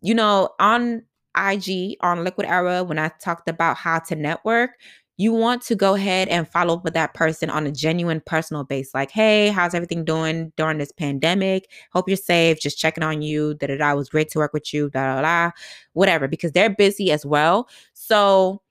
You 0.02 0.16
know 0.16 0.50
on 0.60 1.04
ig 1.38 1.96
on 2.02 2.24
liquid 2.24 2.48
era 2.48 2.84
when 2.84 2.98
i 2.98 3.12
talked 3.22 3.48
about 3.48 3.78
how 3.78 4.00
to 4.00 4.16
network 4.16 4.72
you 5.18 5.32
want 5.32 5.62
to 5.64 5.76
go 5.76 5.94
ahead 5.94 6.28
and 6.30 6.48
follow 6.48 6.76
up 6.76 6.84
with 6.84 6.96
that 6.96 7.14
person 7.14 7.52
on 7.52 7.68
a 7.68 7.72
genuine 7.72 8.20
personal 8.26 8.64
base 8.64 8.92
like 8.96 9.12
hey 9.12 9.50
how's 9.50 9.76
everything 9.76 10.04
doing 10.04 10.52
during 10.58 10.80
this 10.80 10.92
pandemic? 10.92 11.70
Hope 11.94 12.08
you're 12.08 12.18
safe 12.18 12.60
just 12.60 12.80
checking 12.80 13.04
on 13.04 13.22
you 13.22 13.54
that 13.56 13.70
it 13.70 13.80
was 13.96 14.10
great 14.10 14.30
to 14.30 14.40
work 14.40 14.54
with 14.54 14.74
you 14.74 14.90
da 14.90 15.16
da 15.16 15.22
da 15.22 15.52
whatever 15.94 16.28
because 16.28 16.54
they're 16.54 16.72
busy 16.72 17.12
as 17.12 17.24
well. 17.24 17.70
So 17.94 18.64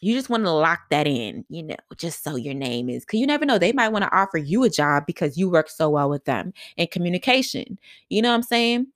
you 0.00 0.14
just 0.14 0.30
want 0.30 0.44
to 0.44 0.50
lock 0.50 0.80
that 0.90 1.06
in, 1.06 1.44
you 1.48 1.62
know, 1.62 1.76
just 1.96 2.24
so 2.24 2.36
your 2.36 2.54
name 2.54 2.88
is, 2.88 3.04
because 3.04 3.20
you 3.20 3.26
never 3.26 3.44
know. 3.44 3.58
They 3.58 3.72
might 3.72 3.90
want 3.90 4.04
to 4.04 4.16
offer 4.16 4.38
you 4.38 4.64
a 4.64 4.70
job 4.70 5.04
because 5.06 5.36
you 5.36 5.50
work 5.50 5.68
so 5.68 5.90
well 5.90 6.08
with 6.08 6.24
them 6.24 6.52
in 6.76 6.86
communication. 6.86 7.78
You 8.08 8.22
know 8.22 8.30
what 8.30 8.36
I'm 8.36 8.42
saying? 8.42 8.86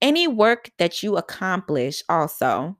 Any 0.00 0.28
work 0.28 0.70
that 0.78 1.02
you 1.02 1.16
accomplish, 1.16 2.02
also 2.08 2.76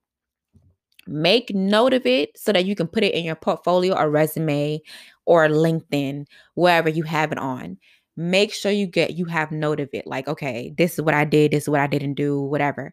make 1.07 1.55
note 1.55 1.93
of 1.93 2.07
it 2.07 2.39
so 2.39 2.53
that 2.53 2.65
you 2.65 2.75
can 2.75 2.87
put 2.87 3.05
it 3.05 3.15
in 3.15 3.25
your 3.25 3.35
portfolio 3.35 3.95
or 3.95 4.09
resume 4.09 4.81
or 5.27 5.49
LinkedIn, 5.49 6.27
wherever 6.55 6.89
you 6.89 7.03
have 7.03 7.33
it 7.33 7.39
on. 7.39 7.79
Make 8.17 8.55
sure 8.55 8.71
you 8.71 8.87
get 8.87 9.15
you 9.15 9.25
have 9.25 9.51
note 9.51 9.81
of 9.81 9.89
it. 9.93 10.07
Like, 10.07 10.29
okay, 10.29 10.73
this 10.79 10.95
is 10.95 11.03
what 11.03 11.15
I 11.15 11.25
did, 11.25 11.51
this 11.51 11.65
is 11.65 11.69
what 11.69 11.81
I 11.81 11.89
didn't 11.89 12.15
do, 12.15 12.41
whatever 12.41 12.93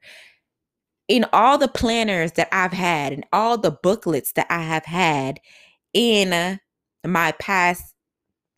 in 1.12 1.26
all 1.34 1.58
the 1.58 1.68
planners 1.68 2.32
that 2.34 2.48
I've 2.54 2.72
had 2.72 3.12
and 3.12 3.26
all 3.34 3.58
the 3.58 3.72
booklets 3.84 4.32
that 4.38 4.48
I 4.50 4.62
have 4.62 4.86
had 4.86 5.42
in 5.94 6.58
my 7.06 7.34
past 7.34 7.94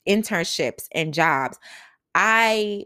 internships 0.08 0.84
and 0.94 1.16
jobs, 1.16 1.58
I 2.14 2.84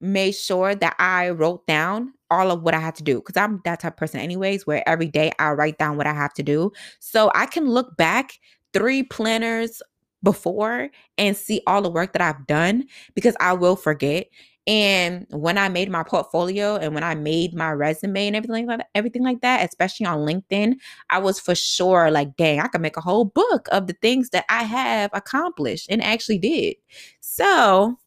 made 0.00 0.34
sure 0.34 0.74
that 0.74 0.96
I 0.98 1.28
wrote 1.28 1.66
down 1.66 2.14
all 2.30 2.50
of 2.50 2.62
what 2.62 2.72
I 2.72 2.80
had 2.80 2.94
to 2.94 3.02
do 3.02 3.16
because 3.16 3.36
I'm 3.36 3.60
that 3.66 3.80
type 3.80 3.92
of 3.92 3.98
person, 3.98 4.20
anyways, 4.20 4.66
where 4.66 4.88
every 4.88 5.08
day 5.08 5.32
I 5.38 5.50
write 5.50 5.76
down 5.76 5.98
what 5.98 6.06
I 6.06 6.14
have 6.14 6.32
to 6.34 6.42
do. 6.42 6.72
So 6.98 7.30
I 7.34 7.44
can 7.44 7.68
look 7.68 7.98
back 7.98 8.32
three 8.72 9.02
planners 9.02 9.82
before 10.22 10.88
and 11.18 11.36
see 11.36 11.60
all 11.66 11.82
the 11.82 11.90
work 11.90 12.14
that 12.14 12.22
I've 12.22 12.46
done 12.46 12.84
because 13.14 13.36
I 13.38 13.52
will 13.52 13.76
forget. 13.76 14.28
And 14.66 15.26
when 15.30 15.58
I 15.58 15.68
made 15.68 15.90
my 15.90 16.02
portfolio 16.02 16.76
and 16.76 16.94
when 16.94 17.04
I 17.04 17.14
made 17.14 17.54
my 17.54 17.70
resume 17.72 18.28
and 18.28 18.36
everything 18.36 18.66
like 18.66 18.78
that, 18.78 18.88
everything 18.94 19.22
like 19.22 19.42
that, 19.42 19.68
especially 19.68 20.06
on 20.06 20.20
LinkedIn, 20.20 20.76
I 21.10 21.18
was 21.18 21.38
for 21.38 21.54
sure 21.54 22.10
like, 22.10 22.36
dang, 22.36 22.60
I 22.60 22.68
could 22.68 22.80
make 22.80 22.96
a 22.96 23.02
whole 23.02 23.26
book 23.26 23.68
of 23.72 23.86
the 23.88 23.92
things 24.00 24.30
that 24.30 24.46
I 24.48 24.62
have 24.62 25.10
accomplished 25.12 25.88
and 25.90 26.02
actually 26.02 26.38
did. 26.38 26.76
So, 27.20 27.98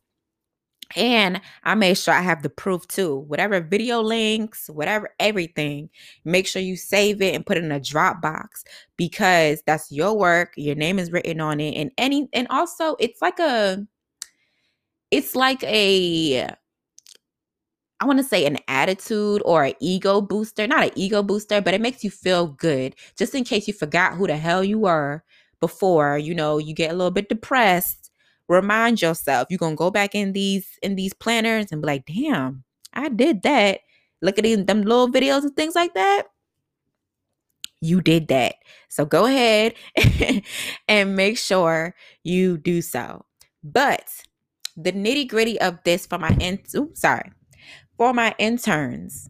and 0.95 1.41
I 1.63 1.75
made 1.75 1.97
sure 1.97 2.13
I 2.13 2.21
have 2.21 2.43
the 2.43 2.49
proof 2.49 2.87
too. 2.87 3.17
Whatever 3.27 3.59
video 3.59 4.01
links, 4.01 4.69
whatever 4.69 5.09
everything, 5.19 5.89
make 6.23 6.47
sure 6.47 6.61
you 6.61 6.77
save 6.77 7.21
it 7.21 7.35
and 7.35 7.45
put 7.45 7.57
it 7.57 7.63
in 7.65 7.71
a 7.71 7.79
Dropbox 7.79 8.63
because 8.95 9.61
that's 9.67 9.91
your 9.91 10.17
work. 10.17 10.53
Your 10.55 10.75
name 10.75 10.97
is 10.97 11.11
written 11.11 11.41
on 11.41 11.59
it. 11.59 11.75
And 11.75 11.91
any 11.97 12.29
and 12.33 12.47
also 12.49 12.95
it's 12.99 13.21
like 13.21 13.37
a 13.39 13.85
it's 15.11 15.35
like 15.35 15.63
a 15.63 16.53
I 17.99 18.05
want 18.05 18.19
to 18.19 18.23
say 18.23 18.45
an 18.45 18.57
attitude 18.67 19.41
or 19.45 19.63
an 19.63 19.73
ego 19.79 20.21
booster, 20.21 20.67
not 20.67 20.83
an 20.83 20.91
ego 20.95 21.23
booster, 21.23 21.61
but 21.61 21.73
it 21.73 21.81
makes 21.81 22.03
you 22.03 22.11
feel 22.11 22.47
good. 22.47 22.95
Just 23.17 23.33
in 23.33 23.43
case 23.43 23.67
you 23.67 23.73
forgot 23.73 24.13
who 24.13 24.27
the 24.27 24.37
hell 24.37 24.63
you 24.63 24.77
were 24.79 25.23
before, 25.59 26.17
you 26.17 26.35
know, 26.35 26.59
you 26.59 26.75
get 26.75 26.91
a 26.91 26.93
little 26.95 27.11
bit 27.11 27.29
depressed. 27.29 28.11
Remind 28.47 29.01
yourself. 29.01 29.47
You're 29.49 29.57
gonna 29.57 29.75
go 29.75 29.89
back 29.91 30.13
in 30.15 30.33
these 30.33 30.67
in 30.83 30.95
these 30.95 31.13
planners 31.13 31.71
and 31.71 31.81
be 31.81 31.87
like, 31.87 32.05
damn, 32.05 32.63
I 32.93 33.09
did 33.09 33.41
that. 33.43 33.81
Look 34.21 34.37
at 34.37 34.43
these 34.43 34.63
them 34.65 34.83
little 34.83 35.09
videos 35.09 35.43
and 35.43 35.55
things 35.55 35.75
like 35.75 35.93
that. 35.95 36.23
you 37.81 38.01
did 38.01 38.27
that. 38.29 38.55
So 38.89 39.05
go 39.05 39.25
ahead 39.25 39.73
and 40.87 41.15
make 41.15 41.37
sure 41.37 41.95
you 42.23 42.57
do 42.57 42.81
so. 42.81 43.25
But 43.63 44.07
the 44.77 44.93
nitty 44.93 45.27
gritty 45.27 45.59
of 45.61 45.79
this 45.83 46.05
for 46.05 46.19
my 46.19 46.35
in- 46.39 46.61
oops, 46.75 47.01
sorry 47.01 47.31
for 47.97 48.13
my 48.13 48.35
interns, 48.39 49.29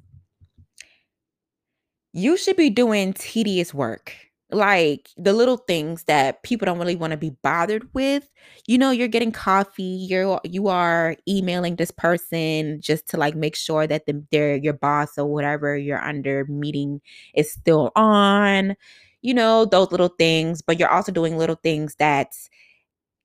you 2.14 2.38
should 2.38 2.56
be 2.58 2.70
doing 2.70 3.14
tedious 3.14 3.74
work 3.74 4.14
like 4.50 5.10
the 5.18 5.34
little 5.34 5.58
things 5.58 6.06
that 6.06 6.42
people 6.42 6.66
don't 6.66 6.80
really 6.80 6.96
want 6.96 7.12
to 7.12 7.18
be 7.18 7.32
bothered 7.44 7.86
with. 7.94 8.30
You 8.66 8.78
know 8.78 8.92
you're 8.92 9.10
getting 9.10 9.32
coffee 9.34 10.06
you're 10.10 10.40
you 10.46 10.68
are 10.70 11.18
emailing 11.28 11.76
this 11.76 11.92
person 11.92 12.80
just 12.82 13.08
to 13.10 13.18
like 13.18 13.36
make 13.36 13.56
sure 13.58 13.88
that 13.88 14.06
the, 14.06 14.24
their 14.32 14.56
your 14.56 14.74
boss 14.74 15.18
or 15.18 15.26
whatever 15.26 15.76
you're 15.78 16.04
under 16.04 16.46
meeting 16.46 17.02
is 17.36 17.52
still 17.52 17.92
on 17.96 18.76
you 19.22 19.34
know 19.34 19.66
those 19.66 19.92
little 19.92 20.08
things 20.18 20.62
but 20.62 20.80
you're 20.80 20.90
also 20.92 21.12
doing 21.12 21.38
little 21.38 21.60
things 21.62 21.96
that 21.96 22.34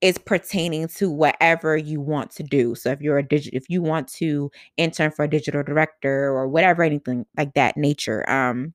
is 0.02 0.18
pertaining 0.18 0.88
to 0.88 1.08
whatever 1.08 1.76
you 1.76 2.00
want 2.00 2.32
to 2.32 2.42
do. 2.42 2.74
So 2.74 2.90
if 2.90 3.00
you're 3.00 3.18
a 3.18 3.22
digital 3.22 3.56
if 3.56 3.70
you 3.70 3.80
want 3.80 4.08
to 4.14 4.50
intern 4.76 5.12
for 5.12 5.24
a 5.24 5.30
digital 5.30 5.62
director 5.62 6.26
or 6.26 6.48
whatever 6.48 6.82
anything 6.82 7.24
like 7.38 7.54
that 7.54 7.76
nature 7.76 8.28
um 8.28 8.74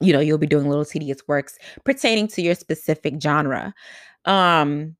you 0.00 0.12
know 0.12 0.20
you'll 0.20 0.38
be 0.38 0.46
doing 0.46 0.68
little 0.68 0.84
tedious 0.84 1.18
works 1.26 1.58
pertaining 1.84 2.28
to 2.28 2.42
your 2.42 2.54
specific 2.54 3.14
genre. 3.20 3.74
Um 4.24 4.96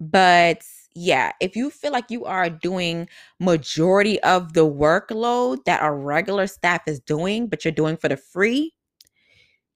but 0.00 0.62
yeah 0.94 1.32
if 1.40 1.56
you 1.56 1.70
feel 1.70 1.92
like 1.92 2.10
you 2.10 2.24
are 2.24 2.50
doing 2.50 3.08
majority 3.40 4.20
of 4.22 4.52
the 4.52 4.66
workload 4.66 5.64
that 5.64 5.80
a 5.82 5.90
regular 5.90 6.46
staff 6.46 6.82
is 6.86 7.00
doing 7.00 7.46
but 7.46 7.64
you're 7.64 7.72
doing 7.72 7.96
for 7.96 8.08
the 8.08 8.16
free 8.16 8.74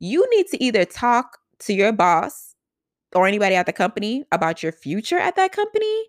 you 0.00 0.26
need 0.34 0.46
to 0.48 0.62
either 0.62 0.84
talk 0.84 1.38
to 1.60 1.72
your 1.72 1.92
boss 1.92 2.55
or 3.16 3.26
anybody 3.26 3.54
at 3.54 3.66
the 3.66 3.72
company 3.72 4.24
about 4.30 4.62
your 4.62 4.72
future 4.72 5.18
at 5.18 5.36
that 5.36 5.52
company 5.52 6.04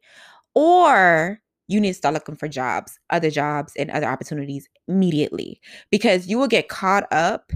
or 0.53 1.39
you 1.67 1.79
need 1.79 1.89
to 1.89 1.93
start 1.93 2.13
looking 2.13 2.35
for 2.35 2.47
jobs 2.47 2.99
other 3.09 3.29
jobs 3.29 3.73
and 3.77 3.89
other 3.91 4.07
opportunities 4.07 4.67
immediately 4.87 5.59
because 5.89 6.27
you 6.27 6.37
will 6.37 6.47
get 6.47 6.69
caught 6.69 7.11
up 7.11 7.51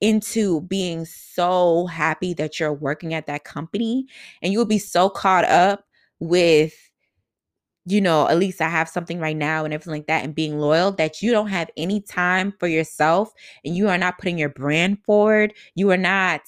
into 0.00 0.60
being 0.62 1.04
so 1.04 1.86
happy 1.86 2.34
that 2.34 2.58
you're 2.58 2.72
working 2.72 3.14
at 3.14 3.26
that 3.26 3.44
company 3.44 4.06
and 4.42 4.52
you'll 4.52 4.64
be 4.64 4.78
so 4.78 5.08
caught 5.08 5.44
up 5.44 5.84
with 6.20 6.74
you 7.86 8.00
know 8.00 8.28
at 8.28 8.38
least 8.38 8.60
i 8.60 8.68
have 8.68 8.88
something 8.88 9.20
right 9.20 9.36
now 9.36 9.64
and 9.64 9.72
everything 9.72 9.92
like 9.92 10.06
that 10.06 10.24
and 10.24 10.34
being 10.34 10.58
loyal 10.58 10.92
that 10.92 11.22
you 11.22 11.30
don't 11.30 11.48
have 11.48 11.70
any 11.76 12.00
time 12.00 12.52
for 12.58 12.66
yourself 12.66 13.32
and 13.64 13.76
you 13.76 13.88
are 13.88 13.98
not 13.98 14.18
putting 14.18 14.38
your 14.38 14.48
brand 14.48 14.98
forward. 15.04 15.54
You 15.74 15.90
are 15.90 15.96
not 15.96 16.40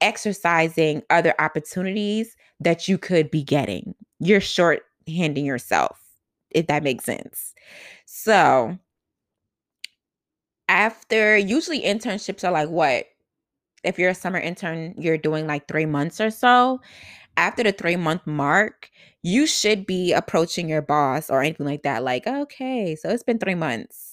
exercising 0.00 1.02
other 1.10 1.34
opportunities 1.38 2.36
that 2.60 2.88
you 2.88 2.98
could 2.98 3.30
be 3.30 3.42
getting. 3.42 3.94
You're 4.18 4.40
short 4.40 4.82
handing 5.06 5.44
yourself 5.44 5.98
if 6.50 6.66
that 6.66 6.82
makes 6.82 7.04
sense. 7.04 7.54
So 8.06 8.76
after 10.68 11.36
usually 11.36 11.80
internships 11.82 12.44
are 12.44 12.52
like 12.52 12.68
what? 12.68 13.06
If 13.82 13.98
you're 13.98 14.10
a 14.10 14.14
summer 14.14 14.38
intern 14.38 14.94
you're 14.98 15.18
doing 15.18 15.46
like 15.46 15.68
three 15.68 15.86
months 15.86 16.20
or 16.20 16.30
so. 16.30 16.80
After 17.36 17.62
the 17.62 17.72
three 17.72 17.96
month 17.96 18.26
mark 18.26 18.90
you 19.22 19.46
should 19.46 19.86
be 19.86 20.12
approaching 20.12 20.68
your 20.68 20.82
boss 20.82 21.30
or 21.30 21.42
anything 21.42 21.66
like 21.66 21.82
that 21.82 22.02
like 22.02 22.26
okay 22.26 22.96
so 22.96 23.08
it's 23.08 23.22
been 23.22 23.38
three 23.38 23.54
months 23.54 24.10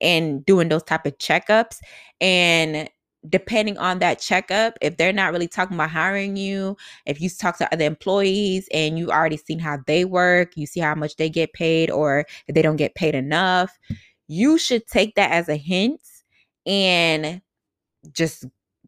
and 0.00 0.44
doing 0.46 0.68
those 0.68 0.82
type 0.82 1.06
of 1.06 1.18
checkups. 1.18 1.78
And 2.20 2.88
depending 3.28 3.76
on 3.78 3.98
that 3.98 4.18
checkup 4.18 4.78
if 4.80 4.96
they're 4.96 5.12
not 5.12 5.32
really 5.32 5.48
talking 5.48 5.74
about 5.74 5.90
hiring 5.90 6.36
you 6.36 6.76
if 7.06 7.20
you 7.20 7.28
talk 7.28 7.58
to 7.58 7.72
other 7.72 7.84
employees 7.84 8.68
and 8.72 8.98
you 8.98 9.10
already 9.10 9.36
seen 9.36 9.58
how 9.58 9.78
they 9.86 10.04
work 10.04 10.56
you 10.56 10.66
see 10.66 10.80
how 10.80 10.94
much 10.94 11.16
they 11.16 11.28
get 11.28 11.52
paid 11.52 11.90
or 11.90 12.24
if 12.46 12.54
they 12.54 12.62
don't 12.62 12.76
get 12.76 12.94
paid 12.94 13.14
enough 13.14 13.78
you 14.28 14.58
should 14.58 14.86
take 14.86 15.14
that 15.16 15.32
as 15.32 15.48
a 15.48 15.56
hint 15.56 16.00
and 16.66 17.40
just, 18.12 18.44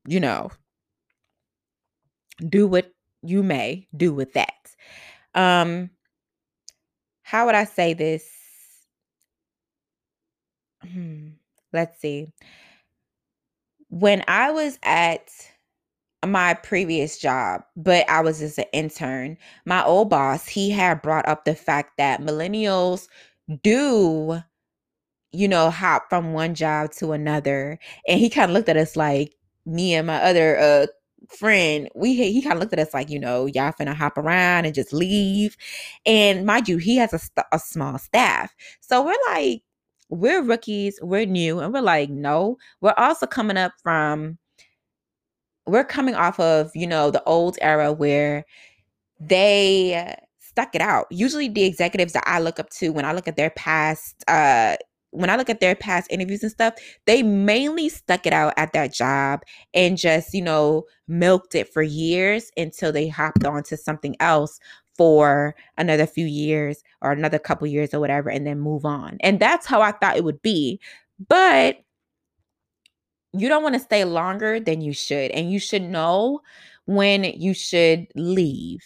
you 0.06 0.20
know, 0.20 0.50
do 2.46 2.66
what 2.66 2.92
you 3.22 3.42
may 3.42 3.88
do 3.96 4.12
with 4.14 4.34
that. 4.34 4.54
Um, 5.34 5.90
how 7.22 7.46
would 7.46 7.54
I 7.54 7.64
say 7.64 7.94
this? 7.94 8.28
Hmm, 10.82 11.30
let's 11.72 12.00
see. 12.00 12.32
When 13.90 14.24
I 14.28 14.50
was 14.50 14.78
at 14.84 15.30
my 16.26 16.54
previous 16.54 17.18
job, 17.18 17.62
but 17.76 18.08
I 18.08 18.20
was 18.20 18.40
just 18.40 18.58
an 18.58 18.66
intern, 18.72 19.36
my 19.64 19.84
old 19.84 20.10
boss, 20.10 20.46
he 20.46 20.70
had 20.70 21.02
brought 21.02 21.26
up 21.28 21.44
the 21.44 21.54
fact 21.54 21.96
that 21.98 22.20
millennials 22.20 23.08
do 23.62 24.42
you 25.32 25.48
know, 25.48 25.70
hop 25.70 26.08
from 26.08 26.32
one 26.32 26.54
job 26.54 26.90
to 26.92 27.12
another. 27.12 27.78
And 28.08 28.18
he 28.20 28.30
kind 28.30 28.50
of 28.50 28.54
looked 28.54 28.68
at 28.68 28.76
us 28.76 28.96
like 28.96 29.34
me 29.66 29.94
and 29.94 30.06
my 30.06 30.22
other 30.22 30.58
uh 30.58 30.86
friend, 31.28 31.88
we 31.94 32.14
he 32.14 32.42
kind 32.42 32.54
of 32.54 32.60
looked 32.60 32.72
at 32.72 32.78
us 32.80 32.94
like, 32.94 33.10
you 33.10 33.18
know, 33.18 33.46
y'all 33.46 33.72
finna 33.72 33.94
hop 33.94 34.18
around 34.18 34.64
and 34.66 34.74
just 34.74 34.92
leave. 34.92 35.56
And 36.06 36.46
mind 36.46 36.68
you, 36.68 36.78
he 36.78 36.96
has 36.96 37.12
a, 37.12 37.44
a 37.52 37.58
small 37.58 37.98
staff. 37.98 38.54
So 38.80 39.04
we're 39.04 39.14
like, 39.28 39.62
we're 40.10 40.42
rookies, 40.42 40.98
we're 41.02 41.26
new, 41.26 41.60
and 41.60 41.72
we're 41.72 41.80
like, 41.80 42.10
no, 42.10 42.58
we're 42.80 42.94
also 42.96 43.26
coming 43.26 43.56
up 43.56 43.72
from 43.82 44.38
we're 45.66 45.84
coming 45.84 46.14
off 46.14 46.40
of, 46.40 46.70
you 46.74 46.86
know, 46.86 47.10
the 47.10 47.22
old 47.24 47.56
era 47.60 47.92
where 47.92 48.44
they 49.20 50.16
stuck 50.38 50.74
it 50.74 50.80
out. 50.80 51.06
Usually 51.10 51.48
the 51.48 51.64
executives 51.64 52.12
that 52.14 52.24
I 52.26 52.40
look 52.40 52.58
up 52.58 52.70
to 52.70 52.90
when 52.90 53.04
I 53.04 53.12
look 53.12 53.28
at 53.28 53.36
their 53.36 53.50
past 53.50 54.24
uh 54.28 54.76
when 55.12 55.28
I 55.28 55.36
look 55.36 55.50
at 55.50 55.58
their 55.60 55.74
past 55.74 56.06
interviews 56.10 56.42
and 56.44 56.52
stuff, 56.52 56.74
they 57.06 57.22
mainly 57.22 57.88
stuck 57.88 58.26
it 58.26 58.32
out 58.32 58.54
at 58.56 58.72
that 58.74 58.92
job 58.94 59.42
and 59.74 59.98
just, 59.98 60.32
you 60.32 60.42
know, 60.42 60.84
milked 61.08 61.56
it 61.56 61.68
for 61.72 61.82
years 61.82 62.50
until 62.56 62.92
they 62.92 63.08
hopped 63.08 63.44
on 63.44 63.64
to 63.64 63.76
something 63.76 64.14
else 64.20 64.60
for 65.00 65.54
another 65.78 66.06
few 66.06 66.26
years 66.26 66.82
or 67.00 67.10
another 67.10 67.38
couple 67.38 67.66
years 67.66 67.94
or 67.94 68.00
whatever 68.00 68.28
and 68.28 68.46
then 68.46 68.60
move 68.60 68.84
on. 68.84 69.16
And 69.20 69.40
that's 69.40 69.64
how 69.64 69.80
I 69.80 69.92
thought 69.92 70.18
it 70.18 70.24
would 70.24 70.42
be. 70.42 70.78
But 71.26 71.78
you 73.32 73.48
don't 73.48 73.62
want 73.62 73.76
to 73.76 73.80
stay 73.80 74.04
longer 74.04 74.60
than 74.60 74.82
you 74.82 74.92
should. 74.92 75.30
And 75.30 75.50
you 75.50 75.58
should 75.58 75.80
know 75.80 76.40
when 76.84 77.24
you 77.24 77.54
should 77.54 78.08
leave 78.14 78.84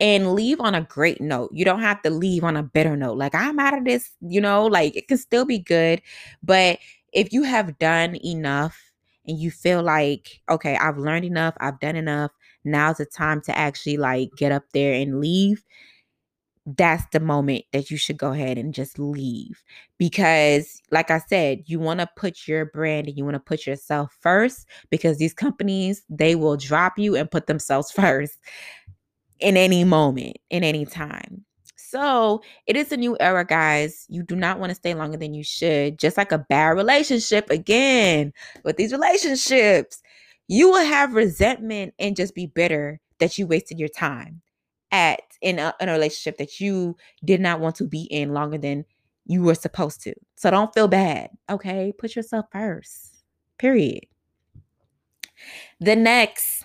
and 0.00 0.34
leave 0.34 0.60
on 0.60 0.74
a 0.74 0.82
great 0.82 1.22
note. 1.22 1.48
You 1.54 1.64
don't 1.64 1.80
have 1.80 2.02
to 2.02 2.10
leave 2.10 2.44
on 2.44 2.58
a 2.58 2.62
bitter 2.62 2.94
note. 2.94 3.16
Like, 3.16 3.34
I'm 3.34 3.58
out 3.58 3.78
of 3.78 3.86
this, 3.86 4.10
you 4.20 4.42
know, 4.42 4.66
like 4.66 4.94
it 4.94 5.08
can 5.08 5.16
still 5.16 5.46
be 5.46 5.60
good. 5.60 6.02
But 6.42 6.78
if 7.14 7.32
you 7.32 7.44
have 7.44 7.78
done 7.78 8.16
enough 8.22 8.78
and 9.26 9.38
you 9.38 9.50
feel 9.50 9.82
like, 9.82 10.42
okay, 10.50 10.76
I've 10.76 10.98
learned 10.98 11.24
enough, 11.24 11.54
I've 11.58 11.80
done 11.80 11.96
enough, 11.96 12.32
now's 12.64 12.98
the 12.98 13.06
time 13.06 13.40
to 13.42 13.56
actually 13.56 13.96
like 13.96 14.30
get 14.36 14.52
up 14.52 14.64
there 14.72 14.94
and 14.94 15.20
leave. 15.20 15.64
That's 16.66 17.04
the 17.12 17.20
moment 17.20 17.64
that 17.72 17.90
you 17.90 17.98
should 17.98 18.16
go 18.16 18.32
ahead 18.32 18.56
and 18.56 18.72
just 18.72 18.98
leave. 18.98 19.62
Because, 19.98 20.80
like 20.90 21.10
I 21.10 21.18
said, 21.18 21.64
you 21.66 21.78
want 21.78 22.00
to 22.00 22.08
put 22.16 22.48
your 22.48 22.64
brand 22.64 23.06
and 23.06 23.18
you 23.18 23.24
want 23.24 23.34
to 23.34 23.40
put 23.40 23.66
yourself 23.66 24.16
first 24.20 24.66
because 24.88 25.18
these 25.18 25.34
companies, 25.34 26.02
they 26.08 26.34
will 26.34 26.56
drop 26.56 26.98
you 26.98 27.16
and 27.16 27.30
put 27.30 27.46
themselves 27.46 27.90
first 27.92 28.38
in 29.40 29.56
any 29.56 29.84
moment, 29.84 30.38
in 30.48 30.64
any 30.64 30.86
time. 30.86 31.44
So 31.94 32.42
it 32.66 32.76
is 32.76 32.90
a 32.92 32.96
new 32.96 33.16
era, 33.20 33.44
guys. 33.44 34.06
You 34.08 34.22
do 34.22 34.34
not 34.34 34.58
want 34.58 34.70
to 34.70 34.74
stay 34.74 34.94
longer 34.94 35.16
than 35.16 35.32
you 35.32 35.44
should. 35.44 35.98
Just 35.98 36.16
like 36.16 36.32
a 36.32 36.38
bad 36.38 36.70
relationship, 36.70 37.50
again, 37.50 38.32
with 38.64 38.76
these 38.76 38.90
relationships, 38.90 40.02
you 40.48 40.70
will 40.70 40.84
have 40.84 41.14
resentment 41.14 41.94
and 41.98 42.16
just 42.16 42.34
be 42.34 42.46
bitter 42.46 43.00
that 43.18 43.38
you 43.38 43.46
wasted 43.46 43.78
your 43.78 43.88
time 43.88 44.42
at 44.90 45.20
in 45.40 45.58
a, 45.58 45.74
in 45.80 45.88
a 45.88 45.92
relationship 45.92 46.38
that 46.38 46.60
you 46.60 46.96
did 47.24 47.40
not 47.40 47.60
want 47.60 47.76
to 47.76 47.84
be 47.84 48.02
in 48.04 48.32
longer 48.32 48.58
than 48.58 48.84
you 49.26 49.42
were 49.42 49.54
supposed 49.54 50.02
to. 50.02 50.14
So 50.36 50.50
don't 50.50 50.72
feel 50.74 50.88
bad. 50.88 51.30
Okay. 51.50 51.92
Put 51.96 52.14
yourself 52.14 52.46
first. 52.52 53.22
Period. 53.58 54.04
The 55.80 55.96
next 55.96 56.64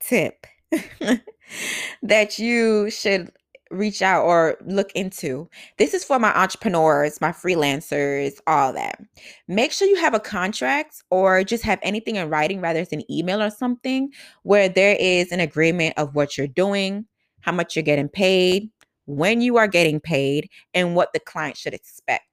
tip 0.00 0.46
that 2.02 2.38
you 2.38 2.90
should 2.90 3.30
reach 3.72 4.02
out 4.02 4.24
or 4.24 4.56
look 4.66 4.92
into. 4.92 5.48
This 5.78 5.94
is 5.94 6.04
for 6.04 6.18
my 6.18 6.32
entrepreneurs, 6.36 7.20
my 7.20 7.32
freelancers, 7.32 8.34
all 8.46 8.72
that. 8.74 9.00
Make 9.48 9.72
sure 9.72 9.88
you 9.88 9.96
have 9.96 10.14
a 10.14 10.20
contract 10.20 11.02
or 11.10 11.42
just 11.42 11.64
have 11.64 11.80
anything 11.82 12.16
in 12.16 12.28
writing, 12.28 12.60
rather 12.60 12.80
it's 12.80 12.92
an 12.92 13.10
email 13.10 13.42
or 13.42 13.50
something, 13.50 14.10
where 14.42 14.68
there 14.68 14.96
is 15.00 15.32
an 15.32 15.40
agreement 15.40 15.94
of 15.96 16.14
what 16.14 16.36
you're 16.36 16.46
doing, 16.46 17.06
how 17.40 17.52
much 17.52 17.74
you're 17.74 17.82
getting 17.82 18.08
paid, 18.08 18.70
when 19.06 19.40
you 19.40 19.56
are 19.56 19.68
getting 19.68 19.98
paid, 19.98 20.48
and 20.74 20.94
what 20.94 21.12
the 21.12 21.20
client 21.20 21.56
should 21.56 21.74
expect. 21.74 22.24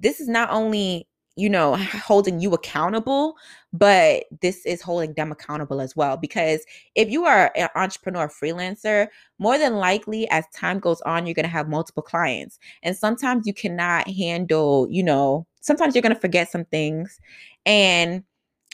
This 0.00 0.20
is 0.20 0.28
not 0.28 0.50
only 0.50 1.08
you 1.38 1.48
know, 1.48 1.76
holding 1.76 2.40
you 2.40 2.52
accountable, 2.52 3.36
but 3.72 4.24
this 4.42 4.66
is 4.66 4.82
holding 4.82 5.14
them 5.14 5.30
accountable 5.30 5.80
as 5.80 5.94
well. 5.94 6.16
Because 6.16 6.66
if 6.96 7.08
you 7.08 7.24
are 7.24 7.52
an 7.54 7.68
entrepreneur 7.76 8.28
freelancer, 8.28 9.06
more 9.38 9.56
than 9.56 9.76
likely 9.76 10.28
as 10.30 10.44
time 10.52 10.80
goes 10.80 11.00
on, 11.02 11.26
you're 11.26 11.34
going 11.34 11.44
to 11.44 11.50
have 11.50 11.68
multiple 11.68 12.02
clients. 12.02 12.58
And 12.82 12.96
sometimes 12.96 13.46
you 13.46 13.54
cannot 13.54 14.08
handle, 14.08 14.88
you 14.90 15.04
know, 15.04 15.46
sometimes 15.60 15.94
you're 15.94 16.02
going 16.02 16.14
to 16.14 16.20
forget 16.20 16.50
some 16.50 16.64
things. 16.64 17.20
And 17.64 18.24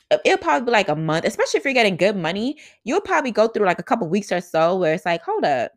uh, 0.09 0.17
it'll 0.25 0.39
probably 0.39 0.65
be 0.65 0.71
like 0.71 0.89
a 0.89 0.95
month, 0.95 1.25
especially 1.25 1.59
if 1.59 1.65
you're 1.65 1.73
getting 1.73 1.97
good 1.97 2.17
money. 2.17 2.57
You'll 2.83 2.99
probably 2.99 3.31
go 3.31 3.47
through 3.47 3.67
like 3.67 3.79
a 3.79 3.83
couple 3.83 4.09
weeks 4.09 4.31
or 4.31 4.41
so 4.41 4.75
where 4.75 4.95
it's 4.95 5.05
like, 5.05 5.21
hold 5.21 5.45
up, 5.45 5.71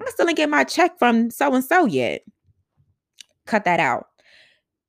I'm 0.00 0.06
still 0.08 0.26
gonna 0.26 0.34
get 0.34 0.50
my 0.50 0.64
check 0.64 0.98
from 0.98 1.30
so 1.30 1.54
and 1.54 1.64
so 1.64 1.84
yet. 1.84 2.22
Cut 3.46 3.64
that 3.64 3.78
out 3.78 4.06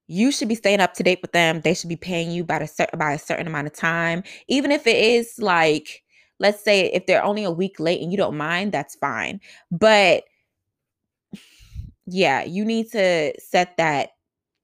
you 0.08 0.32
should 0.32 0.48
be 0.48 0.56
staying 0.56 0.80
up 0.80 0.94
to 0.96 1.04
date 1.04 1.20
with 1.22 1.32
them. 1.32 1.62
They 1.62 1.74
should 1.74 1.90
be 1.90 1.96
paying 1.96 2.32
you 2.32 2.44
by 2.44 2.58
a 2.60 2.68
certain 2.68 3.00
by 3.00 3.14
a 3.14 3.20
certain 3.20 3.48
amount 3.48 3.68
of 3.68 3.74
time. 3.74 4.24
Even 4.48 4.72
if 4.72 4.86
it 4.88 4.98
is 4.98 5.36
like, 5.40 6.04
let's 6.40 6.64
say 6.64 6.92
if 6.92 7.06
they're 7.06 7.24
only 7.24 7.44
a 7.44 7.52
week 7.52 7.80
late 7.80 8.02
and 8.02 8.12
you 8.12 8.18
don't 8.18 8.38
mind, 8.38 8.72
that's 8.72 8.96
fine. 8.96 9.40
But 9.72 10.24
yeah, 12.06 12.44
you 12.44 12.64
need 12.66 12.92
to 12.92 13.34
set 13.40 13.78
that 13.78 14.12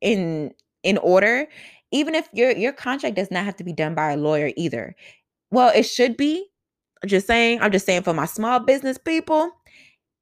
in 0.01 0.51
in 0.83 0.97
order. 0.99 1.47
Even 1.91 2.15
if 2.15 2.29
your 2.33 2.51
your 2.51 2.73
contract 2.73 3.15
does 3.15 3.31
not 3.31 3.45
have 3.45 3.55
to 3.57 3.63
be 3.63 3.73
done 3.73 3.95
by 3.95 4.11
a 4.11 4.17
lawyer 4.17 4.51
either. 4.55 4.95
Well, 5.51 5.71
it 5.75 5.83
should 5.83 6.17
be. 6.17 6.45
I'm 7.03 7.09
just 7.09 7.27
saying, 7.27 7.61
I'm 7.61 7.71
just 7.71 7.85
saying 7.85 8.03
for 8.03 8.13
my 8.13 8.25
small 8.25 8.59
business 8.59 8.97
people, 8.97 9.51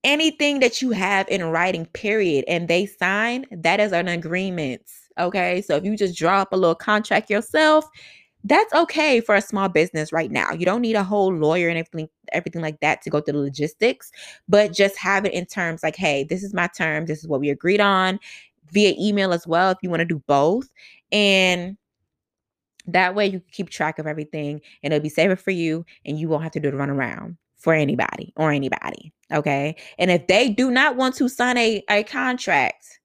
anything 0.03 0.59
that 0.61 0.81
you 0.81 0.91
have 0.91 1.27
in 1.29 1.43
writing, 1.45 1.85
period, 1.87 2.45
and 2.47 2.67
they 2.67 2.85
sign, 2.85 3.45
that 3.51 3.79
is 3.79 3.91
an 3.91 4.07
agreement. 4.07 4.81
Okay. 5.19 5.61
So 5.61 5.75
if 5.75 5.83
you 5.83 5.95
just 5.97 6.17
draw 6.17 6.41
up 6.41 6.53
a 6.53 6.57
little 6.57 6.75
contract 6.75 7.29
yourself, 7.29 7.85
that's 8.45 8.73
okay 8.73 9.19
for 9.19 9.35
a 9.35 9.41
small 9.41 9.67
business 9.67 10.13
right 10.13 10.31
now. 10.31 10.51
You 10.51 10.65
don't 10.65 10.81
need 10.81 10.95
a 10.95 11.03
whole 11.03 11.33
lawyer 11.33 11.67
and 11.67 11.77
everything, 11.77 12.09
everything 12.31 12.61
like 12.61 12.79
that 12.79 13.01
to 13.01 13.09
go 13.09 13.19
through 13.19 13.33
the 13.33 13.39
logistics, 13.39 14.11
but 14.47 14.71
just 14.71 14.97
have 14.97 15.25
it 15.25 15.33
in 15.33 15.45
terms 15.45 15.83
like, 15.83 15.97
hey, 15.97 16.23
this 16.23 16.41
is 16.41 16.53
my 16.53 16.67
term, 16.67 17.05
this 17.05 17.19
is 17.19 17.27
what 17.27 17.41
we 17.41 17.49
agreed 17.49 17.81
on 17.81 18.17
via 18.71 18.93
email 18.97 19.33
as 19.33 19.45
well 19.45 19.71
if 19.71 19.77
you 19.81 19.89
want 19.89 19.99
to 19.99 20.05
do 20.05 20.21
both. 20.27 20.69
And 21.11 21.77
that 22.87 23.13
way 23.13 23.27
you 23.27 23.41
keep 23.51 23.69
track 23.69 23.99
of 23.99 24.07
everything 24.07 24.61
and 24.83 24.93
it'll 24.93 25.03
be 25.03 25.09
safer 25.09 25.35
for 25.35 25.51
you 25.51 25.85
and 26.05 26.19
you 26.19 26.29
won't 26.29 26.43
have 26.43 26.51
to 26.53 26.59
do 26.59 26.71
the 26.71 26.77
run 26.77 26.89
around 26.89 27.37
for 27.57 27.73
anybody 27.73 28.33
or 28.37 28.51
anybody. 28.51 29.11
Okay. 29.33 29.75
And 29.97 30.09
if 30.09 30.27
they 30.27 30.49
do 30.49 30.71
not 30.71 30.95
want 30.95 31.15
to 31.15 31.27
sign 31.27 31.57
a, 31.57 31.83
a 31.89 32.03
contract, 32.03 32.98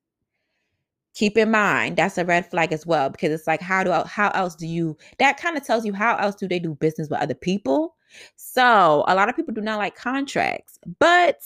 keep 1.14 1.38
in 1.38 1.50
mind 1.50 1.96
that's 1.96 2.18
a 2.18 2.24
red 2.24 2.48
flag 2.50 2.72
as 2.72 2.84
well 2.84 3.08
because 3.08 3.32
it's 3.32 3.46
like 3.46 3.60
how 3.60 3.82
do 3.82 3.92
how 4.06 4.30
else 4.30 4.54
do 4.54 4.66
you 4.66 4.96
that 5.18 5.36
kind 5.38 5.56
of 5.56 5.64
tells 5.64 5.86
you 5.86 5.92
how 5.92 6.16
else 6.16 6.34
do 6.34 6.46
they 6.46 6.58
do 6.58 6.74
business 6.74 7.08
with 7.08 7.20
other 7.20 7.34
people. 7.34 7.96
So 8.36 9.04
a 9.08 9.14
lot 9.14 9.28
of 9.28 9.34
people 9.34 9.54
do 9.54 9.60
not 9.60 9.78
like 9.78 9.96
contracts 9.96 10.78
but 10.98 11.40